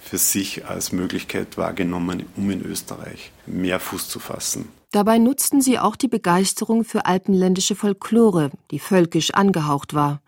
für 0.00 0.18
sich 0.18 0.66
als 0.66 0.92
Möglichkeit 0.92 1.56
wahrgenommen, 1.56 2.24
um 2.36 2.50
in 2.50 2.62
Österreich 2.62 3.32
mehr 3.46 3.80
Fuß 3.80 4.08
zu 4.08 4.18
fassen. 4.18 4.68
Dabei 4.92 5.18
nutzten 5.18 5.60
sie 5.60 5.78
auch 5.78 5.94
die 5.94 6.08
Begeisterung 6.08 6.84
für 6.84 7.06
alpenländische 7.06 7.76
Folklore, 7.76 8.50
die 8.72 8.80
völkisch 8.80 9.32
angehaucht 9.32 9.94
war. 9.94 10.20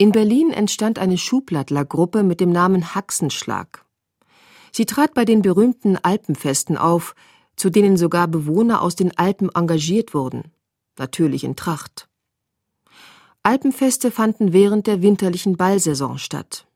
In 0.00 0.12
Berlin 0.12 0.52
entstand 0.52 1.00
eine 1.00 1.18
Schublattlergruppe 1.18 2.22
mit 2.22 2.40
dem 2.40 2.50
Namen 2.50 2.94
Haxenschlag. 2.94 3.84
Sie 4.70 4.86
trat 4.86 5.12
bei 5.12 5.24
den 5.24 5.42
berühmten 5.42 5.96
Alpenfesten 5.96 6.78
auf, 6.78 7.16
zu 7.56 7.68
denen 7.68 7.96
sogar 7.96 8.28
Bewohner 8.28 8.80
aus 8.80 8.94
den 8.94 9.18
Alpen 9.18 9.50
engagiert 9.52 10.14
wurden, 10.14 10.52
natürlich 10.96 11.42
in 11.42 11.56
Tracht. 11.56 12.08
Alpenfeste 13.42 14.12
fanden 14.12 14.52
während 14.52 14.86
der 14.86 15.02
winterlichen 15.02 15.56
Ballsaison 15.56 16.18
statt. 16.18 16.68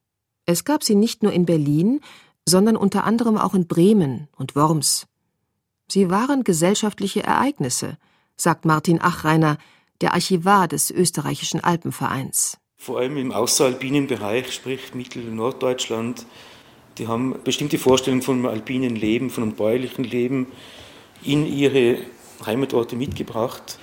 Es 0.45 0.64
gab 0.64 0.83
sie 0.83 0.97
nicht 0.97 1.23
nur 1.23 1.33
in 1.33 1.47
Berlin, 1.47 2.00
sondern 2.45 2.76
unter 2.76 3.05
anderem 3.05 3.38
auch 3.38 3.55
in 3.55 3.69
Bremen 3.69 4.29
und 4.37 4.57
Worms. 4.57 5.07
Sie 5.88 6.11
waren 6.11 6.43
gesellschaftliche 6.43 7.23
Ereignisse, 7.23 7.99
sagt 8.37 8.64
Martin 8.64 9.00
Achreiner, 9.00 9.59
der 10.00 10.14
Archivar 10.14 10.67
des 10.67 10.91
österreichischen 10.91 11.62
Alpenvereins. 11.62 12.59
Vor 12.85 12.99
allem 12.99 13.17
im 13.17 13.31
außeralpinen 13.31 14.09
Bereich, 14.09 14.53
sprich 14.53 14.93
Mittel- 14.93 15.23
und 15.29 15.37
Norddeutschland, 15.37 16.27
die 16.99 17.07
haben 17.07 17.37
bestimmte 17.45 17.79
Vorstellungen 17.79 18.29
einem 18.29 18.47
alpinen 18.47 18.97
Leben, 18.97 19.31
von 19.31 19.45
einem 19.45 19.53
bäuerlichen 19.53 20.03
Leben 20.03 20.49
in 21.23 21.47
ihre 21.47 21.99
Heimatorte 22.45 22.97
mitgebracht. 22.97 23.79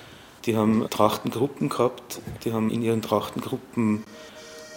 Die 0.45 0.57
haben 0.57 0.85
Trachtengruppen 0.89 1.69
gehabt, 1.69 2.19
die 2.43 2.51
haben 2.51 2.69
in 2.69 2.81
ihren 2.81 3.01
Trachtengruppen 3.01 4.03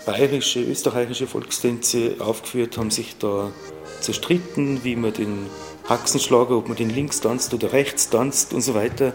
bayerische, 0.06 0.62
österreichische 0.62 1.26
Volkstänze 1.26 2.14
aufgeführt, 2.20 2.78
haben 2.78 2.92
sich 2.92 3.16
da 3.18 3.50
zerstritten, 3.98 4.84
wie 4.84 4.94
man 4.94 5.14
den 5.14 5.46
Haxenschlager, 5.88 6.58
ob 6.58 6.68
man 6.68 6.76
den 6.76 6.90
links 6.90 7.20
tanzt 7.20 7.54
oder 7.54 7.72
rechts 7.72 8.08
tanzt 8.08 8.54
und 8.54 8.60
so 8.60 8.74
weiter. 8.74 9.14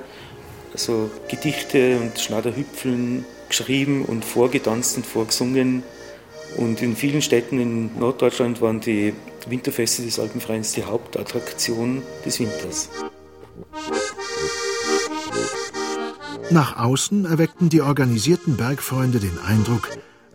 Also 0.73 1.09
Gedichte 1.29 1.97
und 1.97 2.19
Schneiderhüpfeln 2.19 3.25
geschrieben 3.49 4.05
und 4.05 4.25
vorgetanzt 4.25 4.97
und 4.97 5.05
vorgesungen. 5.05 5.83
Und 6.55 6.81
in 6.81 6.95
vielen 6.95 7.21
Städten 7.21 7.59
in 7.59 7.99
Norddeutschland 7.99 8.61
waren 8.61 8.79
die 8.79 9.13
Winterfeste 9.47 10.03
des 10.03 10.19
Alpenvereins 10.19 10.73
die 10.73 10.83
Hauptattraktion 10.83 12.01
des 12.25 12.39
Winters. 12.39 12.89
Nach 16.49 16.77
außen 16.77 17.25
erweckten 17.25 17.69
die 17.69 17.81
organisierten 17.81 18.55
Bergfreunde 18.55 19.19
den 19.19 19.37
Eindruck, 19.39 19.89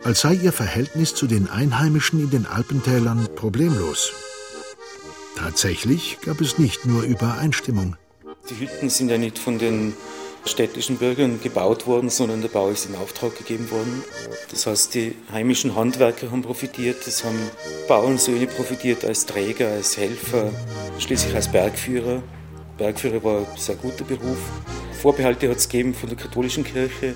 als 0.04 0.20
sei 0.20 0.34
ihr 0.34 0.52
Verhältnis 0.52 1.14
zu 1.14 1.26
den 1.26 1.48
Einheimischen 1.48 2.20
in 2.20 2.30
den 2.30 2.46
Alpentälern 2.46 3.28
problemlos. 3.34 4.12
Tatsächlich 5.36 6.18
gab 6.24 6.40
es 6.40 6.58
nicht 6.58 6.84
nur 6.84 7.02
Übereinstimmung. 7.02 7.96
Die 8.50 8.60
Hütten 8.60 8.90
sind 8.90 9.08
ja 9.08 9.18
nicht 9.18 9.38
von 9.38 9.58
den 9.58 9.94
städtischen 10.44 10.96
Bürgern 10.96 11.40
gebaut 11.40 11.86
worden, 11.86 12.10
sondern 12.10 12.40
der 12.40 12.48
Bau 12.48 12.68
ist 12.70 12.86
in 12.86 12.94
Auftrag 12.96 13.36
gegeben 13.36 13.70
worden. 13.70 14.04
Das 14.50 14.66
heißt, 14.66 14.94
die 14.94 15.14
heimischen 15.30 15.74
Handwerker 15.74 16.30
haben 16.30 16.42
profitiert, 16.42 17.06
es 17.06 17.24
haben 17.24 17.38
Bauernsöhne 17.88 18.46
profitiert 18.46 19.04
als 19.04 19.26
Träger, 19.26 19.68
als 19.68 19.96
Helfer, 19.96 20.50
schließlich 20.98 21.34
als 21.34 21.50
Bergführer. 21.50 22.22
Bergführer 22.78 23.22
war 23.22 23.38
ein 23.40 23.46
sehr 23.56 23.76
guter 23.76 24.04
Beruf. 24.04 24.38
Vorbehalte 25.00 25.48
hat 25.48 25.56
es 25.58 25.68
gegeben 25.68 25.94
von 25.94 26.08
der 26.08 26.18
katholischen 26.18 26.64
Kirche, 26.64 27.14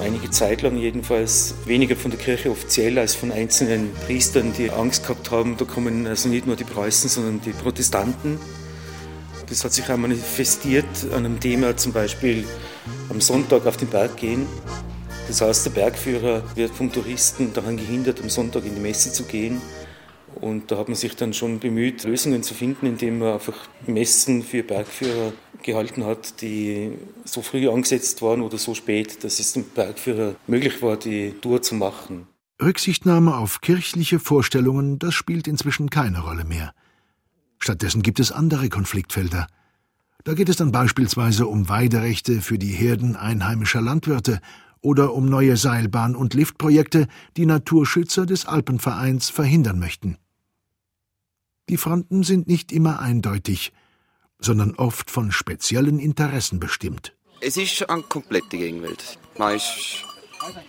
einige 0.00 0.30
Zeit 0.30 0.62
lang 0.62 0.76
jedenfalls 0.76 1.54
weniger 1.66 1.96
von 1.96 2.10
der 2.10 2.20
Kirche 2.20 2.50
offiziell 2.50 2.98
als 2.98 3.14
von 3.14 3.30
einzelnen 3.32 3.92
Priestern, 4.06 4.52
die 4.52 4.70
Angst 4.70 5.04
gehabt 5.04 5.30
haben, 5.30 5.56
da 5.56 5.64
kommen 5.64 6.06
also 6.06 6.28
nicht 6.28 6.46
nur 6.46 6.56
die 6.56 6.64
Preußen, 6.64 7.08
sondern 7.08 7.40
die 7.40 7.52
Protestanten. 7.52 8.38
Das 9.54 9.62
hat 9.62 9.72
sich 9.72 9.88
auch 9.88 9.96
manifestiert 9.96 10.84
an 11.12 11.24
einem 11.24 11.38
Thema, 11.38 11.76
zum 11.76 11.92
Beispiel 11.92 12.44
am 13.08 13.20
Sonntag 13.20 13.64
auf 13.66 13.76
den 13.76 13.86
Berg 13.86 14.16
gehen. 14.16 14.46
Das 15.28 15.40
heißt, 15.42 15.66
der 15.66 15.70
Bergführer 15.70 16.42
wird 16.56 16.72
vom 16.72 16.90
Touristen 16.92 17.52
daran 17.52 17.76
gehindert, 17.76 18.20
am 18.20 18.28
Sonntag 18.30 18.64
in 18.64 18.74
die 18.74 18.80
Messe 18.80 19.12
zu 19.12 19.22
gehen. 19.22 19.62
Und 20.34 20.72
da 20.72 20.78
hat 20.78 20.88
man 20.88 20.96
sich 20.96 21.14
dann 21.14 21.32
schon 21.32 21.60
bemüht, 21.60 22.02
Lösungen 22.02 22.42
zu 22.42 22.52
finden, 22.52 22.84
indem 22.84 23.20
man 23.20 23.34
einfach 23.34 23.54
Messen 23.86 24.42
für 24.42 24.64
Bergführer 24.64 25.32
gehalten 25.62 26.04
hat, 26.04 26.42
die 26.42 26.90
so 27.24 27.40
früh 27.40 27.68
angesetzt 27.68 28.22
waren 28.22 28.42
oder 28.42 28.58
so 28.58 28.74
spät, 28.74 29.22
dass 29.22 29.38
es 29.38 29.52
dem 29.52 29.62
Bergführer 29.62 30.34
möglich 30.48 30.82
war, 30.82 30.96
die 30.96 31.32
Tour 31.40 31.62
zu 31.62 31.76
machen. 31.76 32.26
Rücksichtnahme 32.60 33.36
auf 33.36 33.60
kirchliche 33.60 34.18
Vorstellungen, 34.18 34.98
das 34.98 35.14
spielt 35.14 35.46
inzwischen 35.46 35.90
keine 35.90 36.24
Rolle 36.24 36.44
mehr. 36.44 36.74
Stattdessen 37.64 38.02
gibt 38.02 38.20
es 38.20 38.30
andere 38.30 38.68
Konfliktfelder. 38.68 39.46
Da 40.24 40.34
geht 40.34 40.50
es 40.50 40.56
dann 40.56 40.70
beispielsweise 40.70 41.46
um 41.46 41.70
Weiderechte 41.70 42.42
für 42.42 42.58
die 42.58 42.72
Herden 42.72 43.16
einheimischer 43.16 43.80
Landwirte 43.80 44.42
oder 44.82 45.14
um 45.14 45.24
neue 45.24 45.56
Seilbahn- 45.56 46.14
und 46.14 46.34
Liftprojekte, 46.34 47.08
die 47.38 47.46
Naturschützer 47.46 48.26
des 48.26 48.44
Alpenvereins 48.44 49.30
verhindern 49.30 49.78
möchten. 49.78 50.18
Die 51.70 51.78
Fronten 51.78 52.22
sind 52.22 52.48
nicht 52.48 52.70
immer 52.70 53.00
eindeutig, 53.00 53.72
sondern 54.38 54.74
oft 54.74 55.10
von 55.10 55.32
speziellen 55.32 55.98
Interessen 55.98 56.60
bestimmt. 56.60 57.16
Es 57.40 57.56
ist 57.56 57.88
eine 57.88 58.02
komplette 58.02 58.58
Gegenwelt. 58.58 59.18
Man 59.38 59.56
ist 59.56 60.04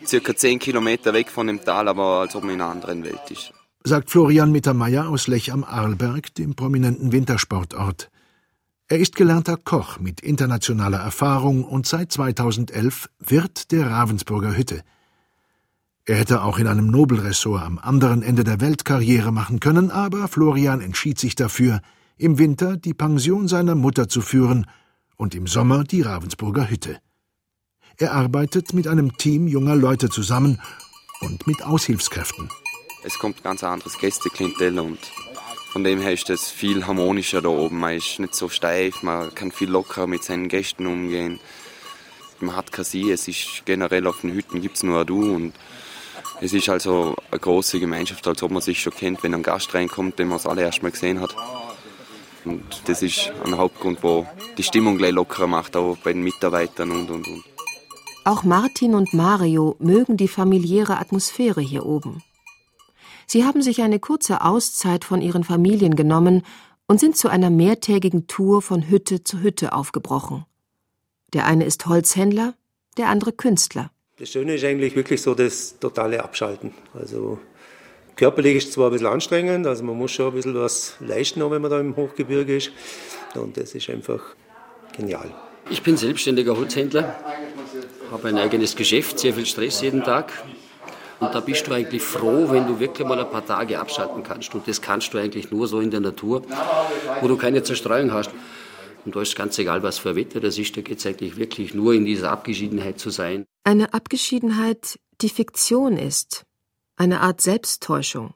circa 0.06 0.34
zehn 0.34 0.60
Kilometer 0.60 1.14
weg 1.14 1.30
von 1.30 1.48
dem 1.48 1.62
Tal, 1.62 1.90
aber 1.90 2.22
als 2.22 2.38
ob 2.38 2.46
man 2.46 2.54
in 2.54 2.62
einer 2.62 2.72
anderen 2.72 3.04
Welt 3.04 3.30
ist 3.32 3.52
sagt 3.88 4.10
Florian 4.10 4.52
Mittermeier 4.52 5.08
aus 5.10 5.28
Lech 5.28 5.54
am 5.54 5.64
Arlberg, 5.64 6.34
dem 6.34 6.56
prominenten 6.56 7.12
Wintersportort. 7.12 8.10
Er 8.88 9.00
ist 9.00 9.16
gelernter 9.16 9.58
Koch 9.58 10.00
mit 10.00 10.22
internationaler 10.22 10.98
Erfahrung 10.98 11.64
und 11.64 11.86
seit 11.86 12.12
2011 12.12 13.10
Wirt 13.20 13.72
der 13.72 13.92
Ravensburger 13.92 14.58
Hütte. 14.58 14.82
Er 16.06 16.18
hätte 16.18 16.44
auch 16.44 16.58
in 16.58 16.68
einem 16.68 16.88
Nobelressort 16.88 17.62
am 17.62 17.78
anderen 17.78 18.24
Ende 18.24 18.44
der 18.44 18.60
Welt 18.60 18.86
Karriere 18.86 19.32
machen 19.32 19.60
können, 19.60 19.92
aber 19.92 20.28
Florian 20.28 20.82
entschied 20.82 21.20
sich 21.20 21.36
dafür, 21.36 21.80
im 22.18 22.40
Winter 22.40 22.78
die 22.78 22.94
Pension 22.94 23.48
seiner 23.48 23.76
Mutter 23.76 24.08
zu 24.08 24.22
führen 24.22 24.66
und 25.16 25.36
im 25.36 25.46
Sommer 25.46 25.84
die 25.84 26.02
Ravensburger 26.02 26.70
Hütte. 26.70 26.98
Er 27.98 28.14
arbeitet 28.14 28.74
mit 28.74 28.88
einem 28.88 29.16
Team 29.18 29.48
junger 29.48 29.76
Leute 29.76 30.10
zusammen 30.10 30.60
und 31.22 31.46
mit 31.48 31.64
Aushilfskräften 31.64 32.50
es 33.06 33.20
kommt 33.20 33.44
ganz 33.44 33.64
anderes 33.64 33.98
Gästeklientel 34.00 34.80
und 34.80 35.00
von 35.72 35.84
dem 35.84 36.02
her 36.02 36.14
ist 36.14 36.30
es 36.30 36.50
viel 36.50 36.88
harmonischer 36.88 37.42
da 37.42 37.50
oben. 37.50 37.80
Man 37.80 37.96
ist 37.96 38.20
nicht 38.20 38.34
so 38.34 38.50
steif, 38.50 39.04
man 39.04 39.34
kann 39.36 39.52
viel 39.52 39.70
lockerer 39.70 40.08
mit 40.08 40.24
seinen 40.24 40.48
Gästen 40.48 40.88
umgehen. 40.88 41.40
Man 42.40 42.56
hat 42.56 42.72
kein 42.72 42.86
Sie, 42.86 43.12
es 43.12 43.28
ist 43.28 43.64
generell 43.66 44.08
auf 44.08 44.22
den 44.22 44.34
Hütten 44.34 44.62
gibt 44.62 44.78
es 44.78 44.84
nur 44.84 45.06
Du 45.06 45.36
und 45.36 45.54
es 46.42 46.54
ist 46.54 46.68
also 46.70 47.16
eine 47.32 47.40
große 47.40 47.80
Gemeinschaft, 47.80 48.28
als 48.28 48.42
ob 48.44 48.52
man 48.52 48.62
sich 48.62 48.82
schon 48.82 48.94
kennt, 48.94 49.24
wenn 49.24 49.34
ein 49.34 49.44
Gast 49.44 49.74
reinkommt, 49.74 50.20
den 50.20 50.28
man 50.28 50.38
das 50.38 50.48
allererst 50.48 50.82
mal 50.84 50.92
gesehen 50.92 51.22
hat. 51.22 51.36
Und 52.44 52.64
das 52.86 53.02
ist 53.02 53.32
ein 53.46 53.58
Hauptgrund, 53.58 54.04
wo 54.04 54.28
die 54.58 54.64
Stimmung 54.64 54.98
gleich 54.98 55.14
lockerer 55.14 55.48
macht, 55.48 55.76
auch 55.76 55.98
bei 55.98 56.14
den 56.14 56.24
Mitarbeitern 56.24 56.92
und 56.92 57.10
und 57.10 57.28
und. 57.28 57.44
Auch 58.26 58.44
Martin 58.44 58.96
und 58.96 59.14
Mario 59.14 59.76
mögen 59.80 60.18
die 60.18 60.28
familiäre 60.28 60.98
Atmosphäre 60.98 61.62
hier 61.62 61.86
oben. 61.86 62.24
Sie 63.28 63.44
haben 63.44 63.62
sich 63.62 63.82
eine 63.82 64.00
kurze 64.00 64.42
Auszeit 64.42 65.04
von 65.04 65.22
ihren 65.22 65.44
Familien 65.44 65.96
genommen 65.96 66.44
und 66.88 67.00
sind 67.00 67.18
zu 67.18 67.28
einer 67.30 67.50
mehrtägigen 67.50 68.28
Tour 68.28 68.62
von 68.62 68.90
Hütte 68.90 69.24
zu 69.24 69.42
Hütte 69.42 69.74
aufgebrochen. 69.74 70.46
Der 71.34 71.46
eine 71.46 71.66
ist 71.66 71.86
Holzhändler, 71.86 72.54
der 72.98 73.10
andere 73.10 73.32
Künstler. 73.32 73.92
Das 74.18 74.30
Schöne 74.30 74.56
ist 74.56 74.64
eigentlich 74.64 74.96
wirklich 74.96 75.22
so 75.22 75.36
das 75.36 75.78
totale 75.80 76.24
Abschalten. 76.24 76.74
Also 76.94 77.40
körperlich 78.16 78.56
ist 78.58 78.68
es 78.70 78.74
zwar 78.74 78.88
ein 78.88 78.92
bisschen 78.94 79.08
anstrengend, 79.08 79.68
also 79.68 79.84
man 79.84 79.98
muss 79.98 80.12
schon 80.12 80.28
ein 80.28 80.34
bisschen 80.34 80.56
was 80.56 80.96
leisten, 81.00 81.42
wenn 81.52 81.62
man 81.62 81.72
da 81.72 81.80
im 81.80 81.96
Hochgebirge 81.96 82.56
ist. 82.56 82.72
Und 83.34 83.58
das 83.58 83.76
ist 83.76 83.90
einfach 83.90 84.22
genial. 84.96 85.34
Ich 85.70 85.82
bin 85.82 85.98
selbstständiger 85.98 86.56
Holzhändler, 86.56 87.16
habe 88.12 88.28
ein 88.30 88.38
eigenes 88.38 88.76
Geschäft, 88.76 89.20
sehr 89.20 89.34
viel 89.34 89.46
Stress 89.46 89.82
jeden 89.82 90.04
Tag. 90.04 90.32
Und 91.20 91.34
da 91.34 91.40
bist 91.40 91.68
du 91.68 91.74
eigentlich 91.74 92.02
froh, 92.02 92.50
wenn 92.50 92.68
du 92.68 92.80
wirklich 92.80 93.08
mal 93.08 93.20
ein 93.20 93.30
paar 93.30 93.46
Tage 93.46 93.80
abschalten 93.80 94.24
kannst. 94.24 94.54
Und 94.54 94.68
das 94.68 94.82
kannst 94.82 95.14
du 95.14 95.18
eigentlich 95.18 95.52
nur 95.52 95.68
so 95.68 95.80
in 95.80 95.92
der 95.92 96.02
Natur, 96.02 96.44
wo 97.22 97.28
du 97.28 97.38
keine 97.38 97.64
Zerstreuung 97.64 98.12
hast. 98.12 98.32
Und 99.06 99.16
da 99.16 99.22
ist 99.22 99.36
ganz 99.36 99.58
egal, 99.60 99.84
was 99.84 100.00
für 100.00 100.16
Wetter 100.16 100.40
das 100.40 100.58
ist, 100.58 100.76
da 100.76 100.82
geht 100.82 100.98
es 100.98 101.06
eigentlich 101.06 101.38
wirklich 101.38 101.74
nur 101.74 101.94
in 101.94 102.06
dieser 102.06 102.32
Abgeschiedenheit 102.32 103.00
zu 103.00 103.12
sein. 103.12 103.46
Eine 103.64 103.94
Abgeschiedenheit, 103.94 105.00
die 105.22 105.30
Fiktion 105.30 105.98
ist. 105.98 106.46
Eine 106.98 107.22
Art 107.22 107.40
Selbsttäuschung. 107.40 108.34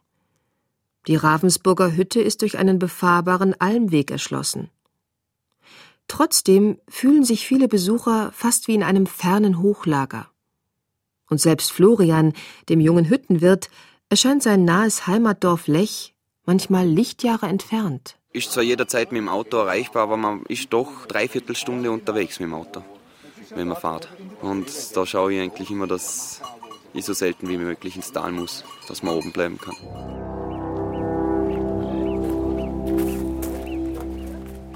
Die 1.07 1.15
Ravensburger 1.15 1.95
Hütte 1.95 2.21
ist 2.21 2.41
durch 2.41 2.57
einen 2.57 2.77
befahrbaren 2.77 3.59
Almweg 3.59 4.11
erschlossen. 4.11 4.69
Trotzdem 6.07 6.79
fühlen 6.87 7.23
sich 7.23 7.47
viele 7.47 7.67
Besucher 7.67 8.31
fast 8.33 8.67
wie 8.67 8.75
in 8.75 8.83
einem 8.83 9.05
fernen 9.05 9.61
Hochlager. 9.61 10.29
Und 11.29 11.39
selbst 11.39 11.71
Florian, 11.71 12.33
dem 12.69 12.79
jungen 12.79 13.09
Hüttenwirt, 13.09 13.69
erscheint 14.09 14.43
sein 14.43 14.65
nahes 14.65 15.07
Heimatdorf 15.07 15.67
Lech 15.67 16.13
manchmal 16.45 16.87
Lichtjahre 16.87 17.45
entfernt. 17.45 18.15
Ist 18.33 18.51
zwar 18.51 18.63
jederzeit 18.63 19.11
mit 19.11 19.21
dem 19.21 19.29
Auto 19.29 19.57
erreichbar, 19.57 20.03
aber 20.03 20.17
man 20.17 20.43
ist 20.47 20.73
doch 20.73 21.05
dreiviertel 21.07 21.55
Stunde 21.55 21.91
unterwegs 21.91 22.39
mit 22.39 22.49
dem 22.49 22.55
Auto, 22.55 22.83
wenn 23.55 23.67
man 23.67 23.77
fährt. 23.77 24.07
Und 24.41 24.67
da 24.95 25.05
schaue 25.05 25.33
ich 25.33 25.41
eigentlich 25.41 25.69
immer, 25.69 25.85
dass 25.85 26.41
ich 26.93 27.05
so 27.05 27.13
selten 27.13 27.47
wie 27.49 27.57
möglich 27.57 27.95
ins 27.95 28.11
Tal 28.11 28.31
muss, 28.31 28.63
dass 28.87 29.03
man 29.03 29.15
oben 29.15 29.31
bleiben 29.31 29.59
kann. 29.59 29.75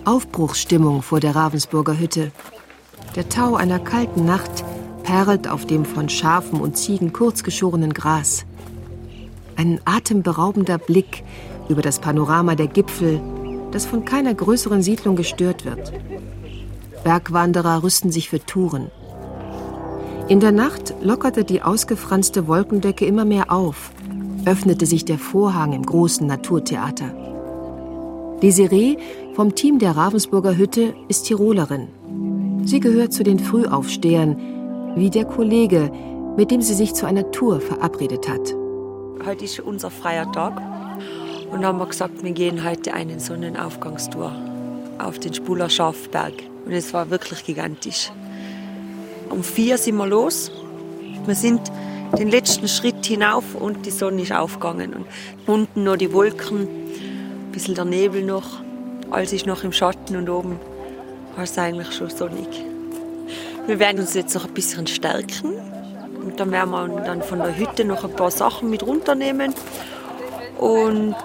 Aufbruchsstimmung 0.05 1.01
vor 1.01 1.19
der 1.19 1.35
Ravensburger 1.35 1.97
Hütte. 1.97 2.31
Der 3.15 3.29
Tau 3.29 3.55
einer 3.55 3.79
kalten 3.79 4.25
Nacht 4.25 4.63
perlt 5.03 5.47
auf 5.47 5.65
dem 5.65 5.85
von 5.85 6.09
Schafen 6.09 6.59
und 6.59 6.77
Ziegen 6.77 7.13
kurzgeschorenen 7.13 7.93
Gras. 7.93 8.45
Ein 9.55 9.79
atemberaubender 9.85 10.77
Blick 10.77 11.23
über 11.69 11.81
das 11.81 11.99
Panorama 11.99 12.55
der 12.55 12.67
Gipfel, 12.67 13.21
das 13.71 13.85
von 13.85 14.05
keiner 14.05 14.33
größeren 14.33 14.81
Siedlung 14.81 15.15
gestört 15.15 15.65
wird. 15.65 15.93
Bergwanderer 17.03 17.83
rüsten 17.83 18.11
sich 18.11 18.29
für 18.29 18.39
Touren. 18.39 18.89
In 20.29 20.39
der 20.39 20.51
Nacht 20.51 20.95
lockerte 21.01 21.43
die 21.43 21.61
ausgefranste 21.61 22.47
Wolkendecke 22.47 23.05
immer 23.05 23.25
mehr 23.25 23.51
auf, 23.51 23.91
öffnete 24.45 24.85
sich 24.85 25.05
der 25.05 25.19
Vorhang 25.19 25.73
im 25.73 25.85
großen 25.85 26.25
Naturtheater. 26.25 27.13
Desiree 28.41 28.97
vom 29.35 29.55
Team 29.55 29.79
der 29.79 29.95
Ravensburger 29.95 30.57
Hütte 30.57 30.93
ist 31.07 31.25
Tirolerin. 31.25 31.87
Sie 32.65 32.79
gehört 32.79 33.13
zu 33.13 33.23
den 33.23 33.39
Frühaufstehern, 33.39 34.37
wie 34.95 35.09
der 35.09 35.25
Kollege, 35.25 35.91
mit 36.37 36.51
dem 36.51 36.61
sie 36.61 36.73
sich 36.73 36.93
zu 36.93 37.05
einer 37.05 37.31
Tour 37.31 37.59
verabredet 37.61 38.27
hat. 38.29 38.53
Heute 39.25 39.45
ist 39.45 39.59
unser 39.59 39.89
freier 39.89 40.31
Tag 40.31 40.61
und 41.51 41.65
haben 41.65 41.79
wir 41.79 41.87
gesagt, 41.87 42.23
wir 42.23 42.31
gehen 42.31 42.63
heute 42.63 42.93
einen 42.93 43.19
Sonnenaufgangstour 43.19 44.31
auf 44.99 45.19
den 45.19 45.33
Spuler 45.33 45.69
Schafberg. 45.69 46.33
Und 46.65 46.71
es 46.71 46.93
war 46.93 47.09
wirklich 47.09 47.43
gigantisch. 47.43 48.11
Um 49.29 49.43
vier 49.43 49.77
sind 49.77 49.95
wir 49.95 50.07
los. 50.07 50.51
Wir 51.25 51.35
sind 51.35 51.61
den 52.17 52.29
letzten 52.29 52.67
Schritt 52.67 53.05
hinauf 53.05 53.55
und 53.55 53.85
die 53.85 53.91
Sonne 53.91 54.21
ist 54.21 54.31
aufgegangen. 54.31 54.93
Und 54.93 55.05
unten 55.47 55.83
noch 55.83 55.97
die 55.97 56.13
Wolken, 56.13 56.67
ein 56.67 57.51
bisschen 57.51 57.75
der 57.75 57.85
Nebel 57.85 58.23
noch. 58.23 58.61
Alles 59.09 59.33
ist 59.33 59.45
noch 59.45 59.63
im 59.63 59.71
Schatten 59.71 60.15
und 60.15 60.29
oben 60.29 60.59
war 61.35 61.43
es 61.43 61.57
eigentlich 61.57 61.91
schon 61.91 62.09
sonnig. 62.09 62.72
Wir 63.65 63.79
werden 63.79 64.01
uns 64.01 64.13
jetzt 64.13 64.35
noch 64.35 64.45
ein 64.45 64.53
bisschen 64.53 64.87
stärken. 64.87 65.53
Und 66.23 66.39
dann 66.39 66.51
werden 66.51 66.71
wir 66.71 66.87
dann 67.01 67.21
von 67.21 67.39
der 67.39 67.57
Hütte 67.57 67.85
noch 67.85 68.03
ein 68.03 68.15
paar 68.15 68.31
Sachen 68.31 68.69
mit 68.69 68.83
runternehmen. 68.83 69.53
Und 70.57 71.15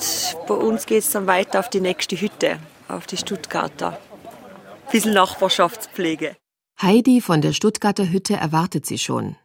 bei 0.46 0.54
uns 0.54 0.86
geht 0.86 1.02
es 1.02 1.10
dann 1.10 1.26
weiter 1.26 1.60
auf 1.60 1.68
die 1.68 1.80
nächste 1.80 2.20
Hütte, 2.20 2.58
auf 2.88 3.06
die 3.06 3.16
Stuttgarter. 3.16 3.90
Ein 3.90 4.92
bisschen 4.92 5.14
Nachbarschaftspflege. 5.14 6.36
Heidi 6.80 7.20
von 7.20 7.40
der 7.40 7.52
Stuttgarter 7.52 8.10
Hütte 8.10 8.34
erwartet 8.34 8.86
sie 8.86 8.98
schon. 8.98 9.36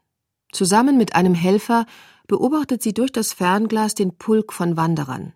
Zusammen 0.52 0.98
mit 0.98 1.16
einem 1.16 1.34
Helfer 1.34 1.86
beobachtet 2.28 2.84
sie 2.84 2.94
durch 2.94 3.12
das 3.12 3.34
Fernglas 3.34 3.96
den 3.96 4.16
Pulk 4.16 4.54
von 4.54 4.78
Wanderern. 4.78 5.34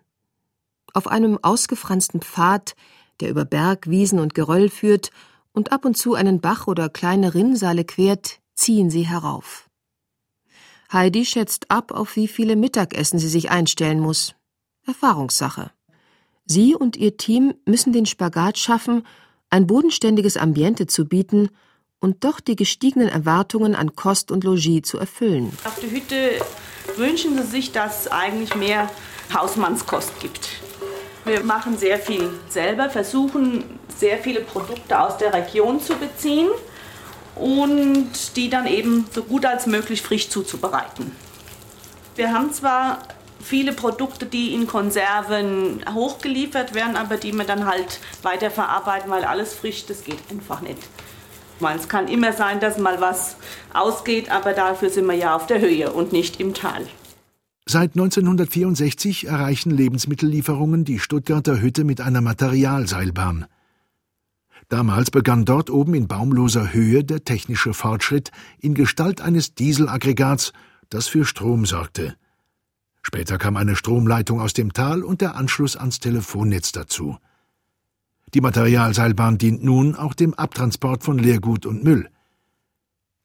Auf 0.94 1.08
einem 1.08 1.38
ausgefransten 1.42 2.22
Pfad, 2.22 2.76
der 3.20 3.30
über 3.30 3.44
Berg, 3.44 3.90
Wiesen 3.90 4.20
und 4.20 4.34
Geröll 4.34 4.70
führt 4.70 5.10
und 5.58 5.72
ab 5.72 5.84
und 5.84 5.96
zu 5.96 6.14
einen 6.14 6.40
Bach 6.40 6.68
oder 6.68 6.88
kleine 6.88 7.34
Rinnsale 7.34 7.84
quert, 7.84 8.38
ziehen 8.54 8.90
sie 8.90 9.02
herauf. 9.02 9.68
Heidi 10.92 11.24
schätzt 11.24 11.68
ab, 11.68 11.90
auf 11.90 12.14
wie 12.14 12.28
viele 12.28 12.54
Mittagessen 12.54 13.18
sie 13.18 13.28
sich 13.28 13.50
einstellen 13.50 13.98
muss. 13.98 14.36
Erfahrungssache. 14.86 15.72
Sie 16.46 16.76
und 16.76 16.96
ihr 16.96 17.16
Team 17.16 17.54
müssen 17.66 17.92
den 17.92 18.06
Spagat 18.06 18.56
schaffen, 18.56 19.02
ein 19.50 19.66
bodenständiges 19.66 20.36
Ambiente 20.36 20.86
zu 20.86 21.06
bieten 21.06 21.50
und 21.98 22.22
doch 22.22 22.38
die 22.38 22.54
gestiegenen 22.54 23.08
Erwartungen 23.08 23.74
an 23.74 23.96
Kost 23.96 24.30
und 24.30 24.44
Logis 24.44 24.82
zu 24.82 24.96
erfüllen. 24.96 25.52
Auf 25.64 25.80
der 25.80 25.90
Hütte 25.90 26.40
wünschen 26.96 27.36
sie 27.36 27.48
sich, 27.48 27.72
dass 27.72 28.02
es 28.02 28.12
eigentlich 28.12 28.54
mehr 28.54 28.88
Hausmannskost 29.34 30.20
gibt. 30.20 30.67
Wir 31.28 31.44
machen 31.44 31.76
sehr 31.76 31.98
viel 31.98 32.30
selber, 32.48 32.88
versuchen 32.88 33.62
sehr 33.94 34.16
viele 34.16 34.40
Produkte 34.40 34.98
aus 34.98 35.18
der 35.18 35.34
Region 35.34 35.78
zu 35.78 35.94
beziehen 35.94 36.48
und 37.34 38.08
die 38.34 38.48
dann 38.48 38.66
eben 38.66 39.06
so 39.12 39.22
gut 39.22 39.44
als 39.44 39.66
möglich 39.66 40.00
frisch 40.00 40.30
zuzubereiten. 40.30 41.14
Wir 42.16 42.32
haben 42.32 42.50
zwar 42.54 43.00
viele 43.42 43.74
Produkte, 43.74 44.24
die 44.24 44.54
in 44.54 44.66
Konserven 44.66 45.84
hochgeliefert 45.92 46.72
werden, 46.74 46.96
aber 46.96 47.18
die 47.18 47.32
wir 47.32 47.44
dann 47.44 47.66
halt 47.66 48.00
weiterverarbeiten, 48.22 49.10
weil 49.10 49.24
alles 49.24 49.52
frisch, 49.52 49.84
das 49.84 50.04
geht 50.04 50.18
einfach 50.30 50.62
nicht. 50.62 50.78
Es 51.76 51.88
kann 51.90 52.08
immer 52.08 52.32
sein, 52.32 52.58
dass 52.58 52.78
mal 52.78 53.02
was 53.02 53.36
ausgeht, 53.74 54.30
aber 54.30 54.54
dafür 54.54 54.88
sind 54.88 55.04
wir 55.06 55.14
ja 55.14 55.36
auf 55.36 55.46
der 55.46 55.60
Höhe 55.60 55.92
und 55.92 56.10
nicht 56.12 56.40
im 56.40 56.54
Tal. 56.54 56.86
Seit 57.70 57.96
1964 57.96 59.26
erreichen 59.26 59.70
Lebensmittellieferungen 59.70 60.86
die 60.86 60.98
Stuttgarter 60.98 61.60
Hütte 61.60 61.84
mit 61.84 62.00
einer 62.00 62.22
Materialseilbahn. 62.22 63.44
Damals 64.70 65.10
begann 65.10 65.44
dort 65.44 65.68
oben 65.68 65.92
in 65.92 66.08
baumloser 66.08 66.72
Höhe 66.72 67.04
der 67.04 67.24
technische 67.24 67.74
Fortschritt 67.74 68.30
in 68.58 68.72
Gestalt 68.72 69.20
eines 69.20 69.54
Dieselaggregats, 69.54 70.54
das 70.88 71.08
für 71.08 71.26
Strom 71.26 71.66
sorgte. 71.66 72.16
Später 73.02 73.36
kam 73.36 73.58
eine 73.58 73.76
Stromleitung 73.76 74.40
aus 74.40 74.54
dem 74.54 74.72
Tal 74.72 75.04
und 75.04 75.20
der 75.20 75.36
Anschluss 75.36 75.76
ans 75.76 76.00
Telefonnetz 76.00 76.72
dazu. 76.72 77.18
Die 78.32 78.40
Materialseilbahn 78.40 79.36
dient 79.36 79.62
nun 79.62 79.94
auch 79.94 80.14
dem 80.14 80.32
Abtransport 80.32 81.04
von 81.04 81.18
Leergut 81.18 81.66
und 81.66 81.84
Müll. 81.84 82.08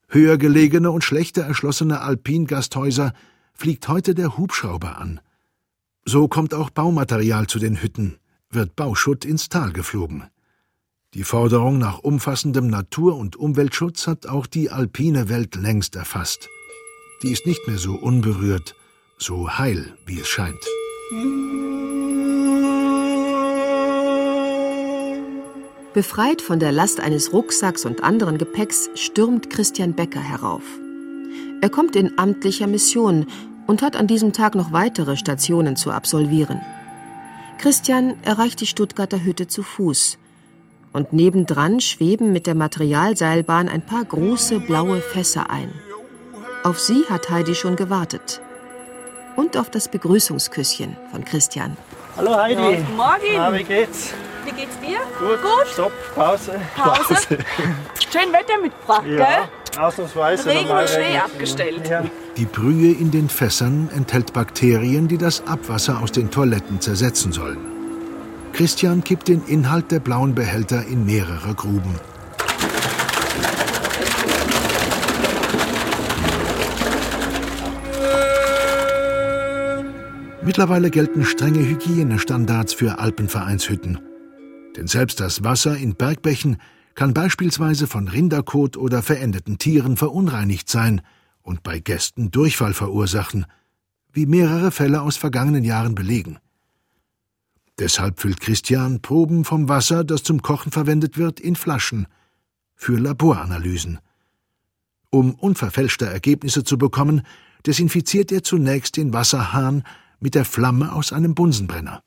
Höher 0.09 0.37
gelegene 0.37 0.91
und 0.91 1.05
schlechter 1.05 1.43
erschlossene 1.43 2.01
Alpingasthäuser 2.01 3.13
fliegt 3.53 3.87
heute 3.87 4.15
der 4.15 4.37
Hubschrauber 4.37 4.97
an. 4.97 5.19
So 6.05 6.27
kommt 6.27 6.53
auch 6.53 6.69
Baumaterial 6.69 7.47
zu 7.47 7.59
den 7.59 7.81
Hütten, 7.81 8.17
wird 8.49 8.75
Bauschutt 8.75 9.25
ins 9.25 9.49
Tal 9.49 9.71
geflogen. 9.71 10.25
Die 11.13 11.23
Forderung 11.23 11.77
nach 11.77 11.99
umfassendem 11.99 12.67
Natur- 12.67 13.15
und 13.15 13.35
Umweltschutz 13.35 14.07
hat 14.07 14.25
auch 14.25 14.47
die 14.47 14.71
alpine 14.71 15.29
Welt 15.29 15.55
längst 15.55 15.95
erfasst. 15.95 16.49
Die 17.21 17.31
ist 17.31 17.45
nicht 17.45 17.67
mehr 17.67 17.77
so 17.77 17.93
unberührt, 17.93 18.75
so 19.17 19.57
heil, 19.57 19.95
wie 20.05 20.19
es 20.19 20.27
scheint. 20.27 20.59
Befreit 25.93 26.41
von 26.41 26.59
der 26.59 26.71
Last 26.71 26.99
eines 26.99 27.31
Rucksacks 27.31 27.85
und 27.85 28.03
anderen 28.03 28.39
Gepäcks 28.39 28.89
stürmt 28.95 29.51
Christian 29.51 29.93
Becker 29.93 30.21
herauf. 30.21 30.63
Er 31.63 31.69
kommt 31.69 31.95
in 31.95 32.19
amtlicher 32.19 32.67
Mission 32.67 33.25
und 33.67 33.81
hat 33.83 33.95
an 33.95 34.05
diesem 34.05 34.33
Tag 34.33 34.53
noch 34.53 34.73
weitere 34.73 35.15
Stationen 35.15 35.77
zu 35.77 35.91
absolvieren. 35.91 36.59
Christian 37.57 38.15
erreicht 38.23 38.59
die 38.59 38.65
Stuttgarter 38.65 39.23
Hütte 39.23 39.47
zu 39.47 39.63
Fuß 39.63 40.17
und 40.91 41.13
nebendran 41.13 41.79
schweben 41.79 42.33
mit 42.33 42.47
der 42.47 42.55
Materialseilbahn 42.55 43.69
ein 43.69 43.81
paar 43.81 44.03
große 44.03 44.59
blaue 44.59 44.99
Fässer 44.99 45.49
ein. 45.49 45.71
Auf 46.65 46.81
sie 46.81 47.05
hat 47.09 47.29
Heidi 47.29 47.55
schon 47.55 47.77
gewartet. 47.77 48.41
Und 49.37 49.55
auf 49.55 49.69
das 49.69 49.87
Begrüßungsküsschen 49.87 50.97
von 51.11 51.23
Christian. 51.23 51.77
Hallo 52.17 52.35
Heidi. 52.35 52.61
Ja, 52.61 52.71
guten 52.71 52.97
Morgen. 52.97 53.35
Na, 53.37 53.53
wie 53.53 53.63
geht's? 53.63 54.13
Wie 54.43 54.51
geht's 54.51 54.77
dir? 54.81 54.99
Gut. 55.17 55.41
Gut. 55.41 55.67
Stopp, 55.71 55.93
Pause. 56.13 56.59
Pause. 56.75 57.37
Schön 58.11 58.33
Wetter 58.33 58.61
mitgebracht, 58.61 59.05
ja, 59.07 59.15
gell? 59.15 59.49
Ausnahmsweise. 59.77 60.49
Regen 60.49 60.69
und 60.69 60.89
Schnee 60.89 61.17
abgestellt. 61.17 61.89
Ja. 61.89 62.03
Die 62.37 62.45
Brühe 62.45 62.91
in 62.91 63.11
den 63.11 63.29
Fässern 63.29 63.89
enthält 63.95 64.33
Bakterien, 64.33 65.07
die 65.07 65.17
das 65.17 65.45
Abwasser 65.47 66.01
aus 66.01 66.11
den 66.11 66.31
Toiletten 66.31 66.79
zersetzen 66.81 67.31
sollen. 67.31 67.57
Christian 68.53 69.03
kippt 69.03 69.27
den 69.27 69.43
Inhalt 69.47 69.91
der 69.91 69.99
blauen 69.99 70.35
Behälter 70.35 70.85
in 70.85 71.05
mehrere 71.05 71.55
Gruben. 71.55 71.99
Mittlerweile 80.45 80.91
gelten 80.91 81.23
strenge 81.23 81.59
Hygienestandards 81.59 82.73
für 82.73 82.99
Alpenvereinshütten. 82.99 83.99
Denn 84.75 84.87
selbst 84.87 85.19
das 85.19 85.43
Wasser 85.43 85.77
in 85.77 85.95
Bergbächen 85.95 86.57
kann 86.95 87.13
beispielsweise 87.13 87.87
von 87.87 88.07
Rinderkot 88.07 88.77
oder 88.77 89.01
verendeten 89.01 89.57
Tieren 89.57 89.97
verunreinigt 89.97 90.69
sein 90.69 91.01
und 91.41 91.63
bei 91.63 91.79
Gästen 91.79 92.31
Durchfall 92.31 92.73
verursachen, 92.73 93.45
wie 94.11 94.25
mehrere 94.25 94.71
Fälle 94.71 95.01
aus 95.01 95.17
vergangenen 95.17 95.63
Jahren 95.63 95.95
belegen. 95.95 96.39
Deshalb 97.79 98.19
füllt 98.19 98.39
Christian 98.39 99.01
Proben 99.01 99.45
vom 99.45 99.67
Wasser, 99.67 100.03
das 100.03 100.23
zum 100.23 100.41
Kochen 100.41 100.71
verwendet 100.71 101.17
wird, 101.17 101.39
in 101.39 101.55
Flaschen 101.55 102.07
für 102.75 102.97
Laboranalysen. 102.97 103.99
Um 105.09 105.33
unverfälschte 105.33 106.05
Ergebnisse 106.05 106.63
zu 106.63 106.77
bekommen, 106.77 107.23
desinfiziert 107.65 108.31
er 108.31 108.43
zunächst 108.43 108.97
den 108.97 109.13
Wasserhahn 109.13 109.83
mit 110.19 110.35
der 110.35 110.45
Flamme 110.45 110.93
aus 110.93 111.11
einem 111.13 111.33
Bunsenbrenner. 111.33 112.03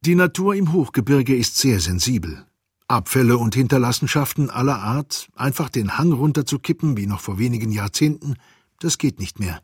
Die 0.00 0.14
Natur 0.14 0.54
im 0.54 0.72
Hochgebirge 0.72 1.34
ist 1.34 1.56
sehr 1.56 1.80
sensibel. 1.80 2.44
Abfälle 2.86 3.38
und 3.38 3.54
Hinterlassenschaften 3.54 4.50
aller 4.50 4.78
Art, 4.78 5.28
einfach 5.34 5.70
den 5.70 5.96
Hang 5.96 6.12
runterzukippen 6.12 6.96
wie 6.96 7.06
noch 7.06 7.20
vor 7.20 7.38
wenigen 7.38 7.72
Jahrzehnten, 7.72 8.36
das 8.78 8.98
geht 8.98 9.18
nicht 9.18 9.38
mehr. 9.38 9.62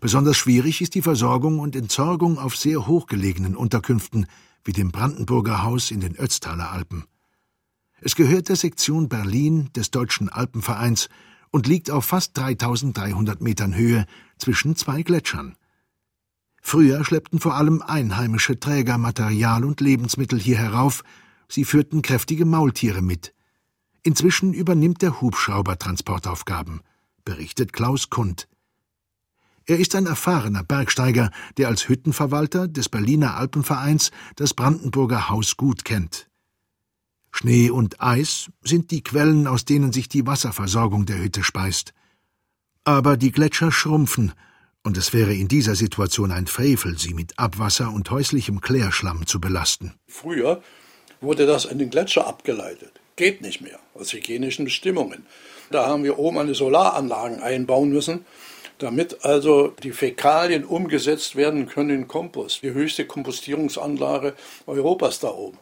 Besonders 0.00 0.36
schwierig 0.36 0.82
ist 0.82 0.94
die 0.94 1.02
Versorgung 1.02 1.58
und 1.58 1.74
Entsorgung 1.74 2.38
auf 2.38 2.56
sehr 2.56 2.86
hochgelegenen 2.86 3.56
Unterkünften 3.56 4.26
wie 4.62 4.72
dem 4.72 4.92
Brandenburger 4.92 5.62
Haus 5.62 5.90
in 5.90 6.00
den 6.00 6.16
Ötztaler 6.16 6.70
Alpen. 6.70 7.04
Es 8.00 8.14
gehört 8.14 8.48
der 8.48 8.56
Sektion 8.56 9.08
Berlin 9.08 9.70
des 9.74 9.90
Deutschen 9.90 10.28
Alpenvereins 10.28 11.08
und 11.50 11.66
liegt 11.66 11.90
auf 11.90 12.04
fast 12.04 12.36
3300 12.36 13.40
Metern 13.40 13.74
Höhe 13.74 14.04
zwischen 14.36 14.76
zwei 14.76 15.02
Gletschern. 15.02 15.56
Früher 16.60 17.04
schleppten 17.04 17.40
vor 17.40 17.54
allem 17.54 17.80
einheimische 17.80 18.60
Träger 18.60 18.98
Material 18.98 19.64
und 19.64 19.80
Lebensmittel 19.80 20.38
hier 20.38 20.58
herauf, 20.58 21.02
sie 21.48 21.64
führten 21.64 22.02
kräftige 22.02 22.44
Maultiere 22.44 23.02
mit. 23.02 23.34
Inzwischen 24.02 24.52
übernimmt 24.52 25.02
der 25.02 25.20
Hubschrauber 25.20 25.78
Transportaufgaben, 25.78 26.80
berichtet 27.24 27.72
Klaus 27.72 28.10
Kund. 28.10 28.48
Er 29.66 29.78
ist 29.78 29.94
ein 29.94 30.06
erfahrener 30.06 30.64
Bergsteiger, 30.64 31.30
der 31.58 31.68
als 31.68 31.88
Hüttenverwalter 31.88 32.68
des 32.68 32.88
Berliner 32.88 33.36
Alpenvereins 33.36 34.12
das 34.36 34.54
Brandenburger 34.54 35.28
Haus 35.28 35.58
gut 35.58 35.84
kennt. 35.84 36.28
Schnee 37.30 37.68
und 37.68 38.00
Eis 38.00 38.50
sind 38.62 38.90
die 38.90 39.02
Quellen, 39.02 39.46
aus 39.46 39.66
denen 39.66 39.92
sich 39.92 40.08
die 40.08 40.26
Wasserversorgung 40.26 41.04
der 41.04 41.18
Hütte 41.18 41.44
speist. 41.44 41.92
Aber 42.84 43.18
die 43.18 43.30
Gletscher 43.30 43.70
schrumpfen, 43.70 44.32
und 44.82 44.96
es 44.96 45.12
wäre 45.12 45.34
in 45.34 45.48
dieser 45.48 45.74
Situation 45.74 46.32
ein 46.32 46.46
Frevel, 46.46 46.98
sie 46.98 47.12
mit 47.12 47.38
Abwasser 47.38 47.92
und 47.92 48.10
häuslichem 48.10 48.62
Klärschlamm 48.62 49.26
zu 49.26 49.38
belasten. 49.38 49.92
Früher 50.06 50.62
wurde 51.20 51.46
das 51.46 51.64
in 51.64 51.78
den 51.78 51.90
Gletscher 51.90 52.26
abgeleitet. 52.26 52.92
geht 53.16 53.42
nicht 53.42 53.60
mehr, 53.60 53.80
aus 53.94 54.12
hygienischen 54.12 54.64
Bestimmungen. 54.64 55.26
Da 55.70 55.86
haben 55.86 56.04
wir 56.04 56.18
oben 56.18 56.38
eine 56.38 56.54
Solaranlagen 56.54 57.42
einbauen 57.42 57.90
müssen, 57.90 58.24
damit 58.78 59.24
also 59.24 59.74
die 59.82 59.92
Fäkalien 59.92 60.64
umgesetzt 60.64 61.36
werden 61.36 61.66
können 61.66 61.90
in 61.90 62.08
Kompost. 62.08 62.62
Die 62.62 62.72
höchste 62.72 63.06
Kompostierungsanlage 63.06 64.34
Europas 64.66 65.20
da 65.20 65.30
oben. 65.30 65.58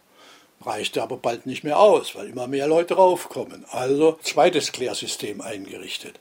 Reichte 0.64 1.02
aber 1.02 1.16
bald 1.16 1.46
nicht 1.46 1.64
mehr 1.64 1.78
aus, 1.78 2.14
weil 2.14 2.28
immer 2.28 2.46
mehr 2.46 2.68
Leute 2.68 2.94
raufkommen. 2.94 3.64
Also 3.70 4.18
zweites 4.22 4.72
Klärsystem 4.72 5.40
eingerichtet. 5.40 6.20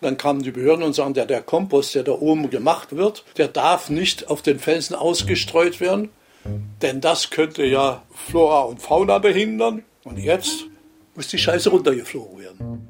Dann 0.00 0.18
kamen 0.18 0.42
die 0.42 0.50
Behörden 0.50 0.84
und 0.84 0.92
sagen, 0.92 1.14
der, 1.14 1.26
der 1.26 1.42
Kompost, 1.42 1.94
der 1.94 2.02
da 2.02 2.12
oben 2.12 2.50
gemacht 2.50 2.96
wird, 2.96 3.24
der 3.38 3.48
darf 3.48 3.88
nicht 3.88 4.28
auf 4.28 4.42
den 4.42 4.58
Felsen 4.58 4.94
ausgestreut 4.94 5.80
werden, 5.80 6.10
denn 6.82 7.00
das 7.00 7.30
könnte 7.30 7.64
ja 7.64 8.02
Flora 8.12 8.62
und 8.62 8.80
Fauna 8.80 9.18
behindern. 9.18 9.82
Und 10.04 10.18
jetzt 10.18 10.66
muss 11.14 11.28
die 11.28 11.38
Scheiße 11.38 11.70
runtergeflogen 11.70 12.38
werden. 12.38 12.86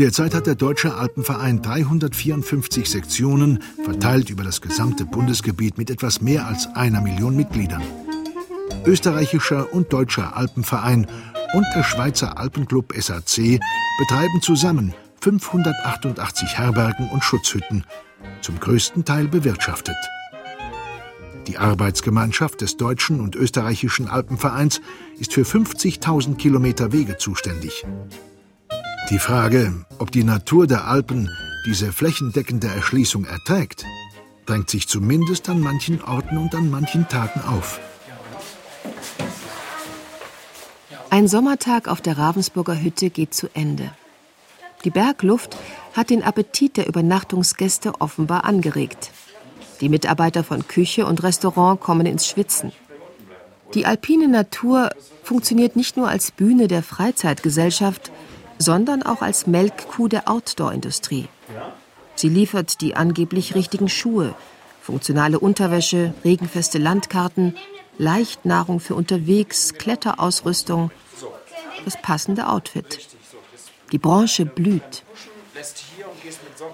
Derzeit 0.00 0.34
hat 0.34 0.46
der 0.46 0.54
Deutsche 0.54 0.94
Alpenverein 0.94 1.60
354 1.60 2.88
Sektionen, 2.88 3.62
verteilt 3.84 4.30
über 4.30 4.44
das 4.44 4.62
gesamte 4.62 5.04
Bundesgebiet 5.04 5.76
mit 5.76 5.90
etwas 5.90 6.22
mehr 6.22 6.46
als 6.46 6.66
einer 6.74 7.02
Million 7.02 7.36
Mitgliedern. 7.36 7.82
Österreichischer 8.86 9.72
und 9.74 9.92
Deutscher 9.92 10.34
Alpenverein 10.34 11.06
und 11.52 11.66
der 11.74 11.82
Schweizer 11.82 12.38
Alpenclub 12.38 12.94
SAC 12.96 13.60
betreiben 13.98 14.40
zusammen 14.40 14.94
588 15.20 16.56
Herbergen 16.56 17.10
und 17.10 17.22
Schutzhütten, 17.22 17.84
zum 18.40 18.58
größten 18.58 19.04
Teil 19.04 19.28
bewirtschaftet. 19.28 19.96
Die 21.46 21.58
Arbeitsgemeinschaft 21.58 22.60
des 22.60 22.76
Deutschen 22.76 23.20
und 23.20 23.34
Österreichischen 23.34 24.08
Alpenvereins 24.08 24.80
ist 25.18 25.32
für 25.32 25.42
50.000 25.42 26.36
Kilometer 26.36 26.92
Wege 26.92 27.16
zuständig. 27.16 27.84
Die 29.10 29.18
Frage, 29.18 29.84
ob 29.98 30.12
die 30.12 30.24
Natur 30.24 30.66
der 30.66 30.86
Alpen 30.86 31.30
diese 31.66 31.92
flächendeckende 31.92 32.68
Erschließung 32.68 33.24
erträgt, 33.24 33.84
drängt 34.46 34.70
sich 34.70 34.88
zumindest 34.88 35.48
an 35.48 35.60
manchen 35.60 36.02
Orten 36.02 36.38
und 36.38 36.54
an 36.54 36.70
manchen 36.70 37.08
Tagen 37.08 37.40
auf. 37.40 37.80
Ein 41.10 41.26
Sommertag 41.26 41.88
auf 41.88 42.00
der 42.00 42.18
Ravensburger 42.18 42.80
Hütte 42.80 43.10
geht 43.10 43.34
zu 43.34 43.48
Ende. 43.52 43.90
Die 44.84 44.90
Bergluft 44.90 45.56
hat 45.94 46.10
den 46.10 46.22
Appetit 46.22 46.76
der 46.76 46.86
Übernachtungsgäste 46.86 48.00
offenbar 48.00 48.44
angeregt. 48.44 49.10
Die 49.80 49.88
Mitarbeiter 49.88 50.44
von 50.44 50.66
Küche 50.66 51.06
und 51.06 51.22
Restaurant 51.22 51.80
kommen 51.80 52.06
ins 52.06 52.26
Schwitzen. 52.26 52.72
Die 53.74 53.86
alpine 53.86 54.28
Natur 54.28 54.90
funktioniert 55.22 55.76
nicht 55.76 55.96
nur 55.96 56.08
als 56.08 56.32
Bühne 56.32 56.66
der 56.68 56.82
Freizeitgesellschaft, 56.82 58.10
sondern 58.58 59.02
auch 59.02 59.22
als 59.22 59.46
Melkkuh 59.46 60.08
der 60.08 60.28
Outdoor-Industrie. 60.28 61.28
Sie 62.14 62.28
liefert 62.28 62.80
die 62.80 62.96
angeblich 62.96 63.54
richtigen 63.54 63.88
Schuhe, 63.88 64.34
funktionale 64.82 65.38
Unterwäsche, 65.38 66.12
regenfeste 66.24 66.78
Landkarten, 66.78 67.56
Leichtnahrung 67.96 68.80
für 68.80 68.94
unterwegs, 68.94 69.74
Kletterausrüstung, 69.74 70.90
das 71.84 72.00
passende 72.02 72.48
Outfit. 72.48 73.08
Die 73.92 73.98
Branche 73.98 74.44
blüht. 74.44 75.04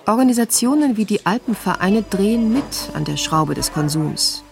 Organisationen 0.06 0.96
wie 0.96 1.04
die 1.04 1.24
Alpenvereine 1.26 2.02
drehen 2.02 2.52
mit 2.52 2.90
an 2.94 3.04
der 3.04 3.16
Schraube 3.16 3.54
des 3.54 3.72
Konsums. 3.72 4.42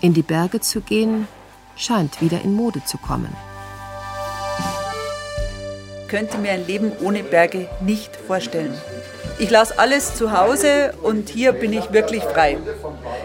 In 0.00 0.14
die 0.14 0.22
Berge 0.22 0.60
zu 0.60 0.80
gehen, 0.80 1.26
scheint 1.76 2.20
wieder 2.20 2.42
in 2.42 2.54
Mode 2.54 2.84
zu 2.84 2.98
kommen 2.98 3.34
könnte 6.08 6.38
mir 6.38 6.52
ein 6.52 6.66
Leben 6.66 6.92
ohne 7.02 7.22
Berge 7.22 7.68
nicht 7.80 8.16
vorstellen. 8.16 8.74
Ich 9.38 9.50
lasse 9.50 9.78
alles 9.78 10.16
zu 10.16 10.32
Hause 10.32 10.94
und 11.02 11.28
hier 11.28 11.52
bin 11.52 11.72
ich 11.72 11.92
wirklich 11.92 12.24
frei. 12.24 12.58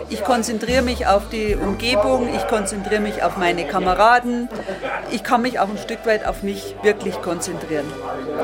Ich 0.10 0.24
konzentriere 0.24 0.84
mich 0.84 1.08
auf 1.08 1.30
die 1.30 1.56
Umgebung, 1.56 2.30
ich 2.36 2.46
konzentriere 2.48 3.02
mich 3.02 3.24
auf 3.24 3.38
meine 3.38 3.66
Kameraden. 3.66 4.48
Ich 5.12 5.24
kann 5.24 5.42
mich 5.42 5.60
auch 5.60 5.70
ein 5.70 5.78
Stück 5.78 6.06
weit 6.06 6.28
auf 6.28 6.44
mich 6.44 6.76
wirklich 6.84 7.20
konzentrieren, 7.22 7.86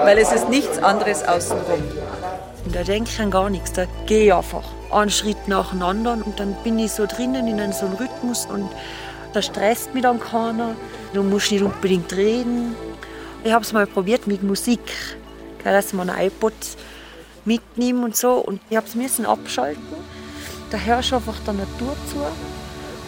weil 0.03 0.17
es 0.17 0.31
ist 0.31 0.49
nichts 0.49 0.81
anderes 0.81 1.27
außenrum. 1.27 1.83
Und 2.69 2.75
da 2.75 2.83
denke 2.83 3.09
ich 3.09 3.19
an 3.19 3.31
gar 3.31 3.49
nichts, 3.49 3.73
da 3.73 3.85
gehe 4.05 4.25
ich 4.25 4.31
einfach 4.31 4.61
einen 4.91 5.09
Schritt 5.09 5.47
nacheinander 5.47 6.13
und 6.13 6.39
dann 6.39 6.53
bin 6.63 6.77
ich 6.77 6.91
so 6.91 7.07
drinnen 7.07 7.47
in 7.47 7.73
so 7.73 7.87
einem 7.87 7.95
Rhythmus 7.95 8.45
und 8.45 8.69
da 9.33 9.41
stresst 9.41 9.95
mich 9.95 10.03
dann 10.03 10.19
keiner. 10.19 10.75
Du 11.15 11.23
musst 11.23 11.51
nicht 11.51 11.63
unbedingt 11.63 12.13
reden, 12.13 12.75
ich 13.43 13.51
habe 13.51 13.65
es 13.65 13.73
mal 13.73 13.87
probiert 13.87 14.27
mit 14.27 14.43
Musik, 14.43 14.81
dass 15.63 15.93
man 15.93 16.11
ein 16.11 16.27
iPod 16.27 16.53
mitnehmen 17.43 18.03
und 18.03 18.15
so. 18.15 18.33
Und 18.33 18.61
ich 18.69 18.77
habe 18.77 18.85
es 18.85 18.93
müssen 18.93 19.25
abschalten. 19.25 19.81
Da 20.69 20.77
hörst 20.77 21.09
du 21.09 21.15
einfach 21.15 21.39
der 21.47 21.53
Natur 21.53 21.95
zu 22.07 22.17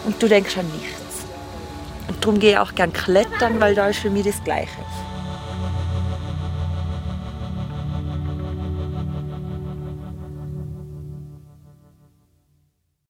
und 0.06 0.20
du 0.20 0.28
denkst 0.28 0.58
an 0.58 0.66
nichts. 0.72 1.24
Und 2.08 2.20
darum 2.24 2.40
gehe 2.40 2.54
ich 2.54 2.58
auch 2.58 2.74
gern 2.74 2.92
klettern, 2.92 3.60
weil 3.60 3.76
da 3.76 3.86
ist 3.86 4.00
für 4.00 4.10
mich 4.10 4.26
das 4.26 4.42
Gleiche. 4.42 4.68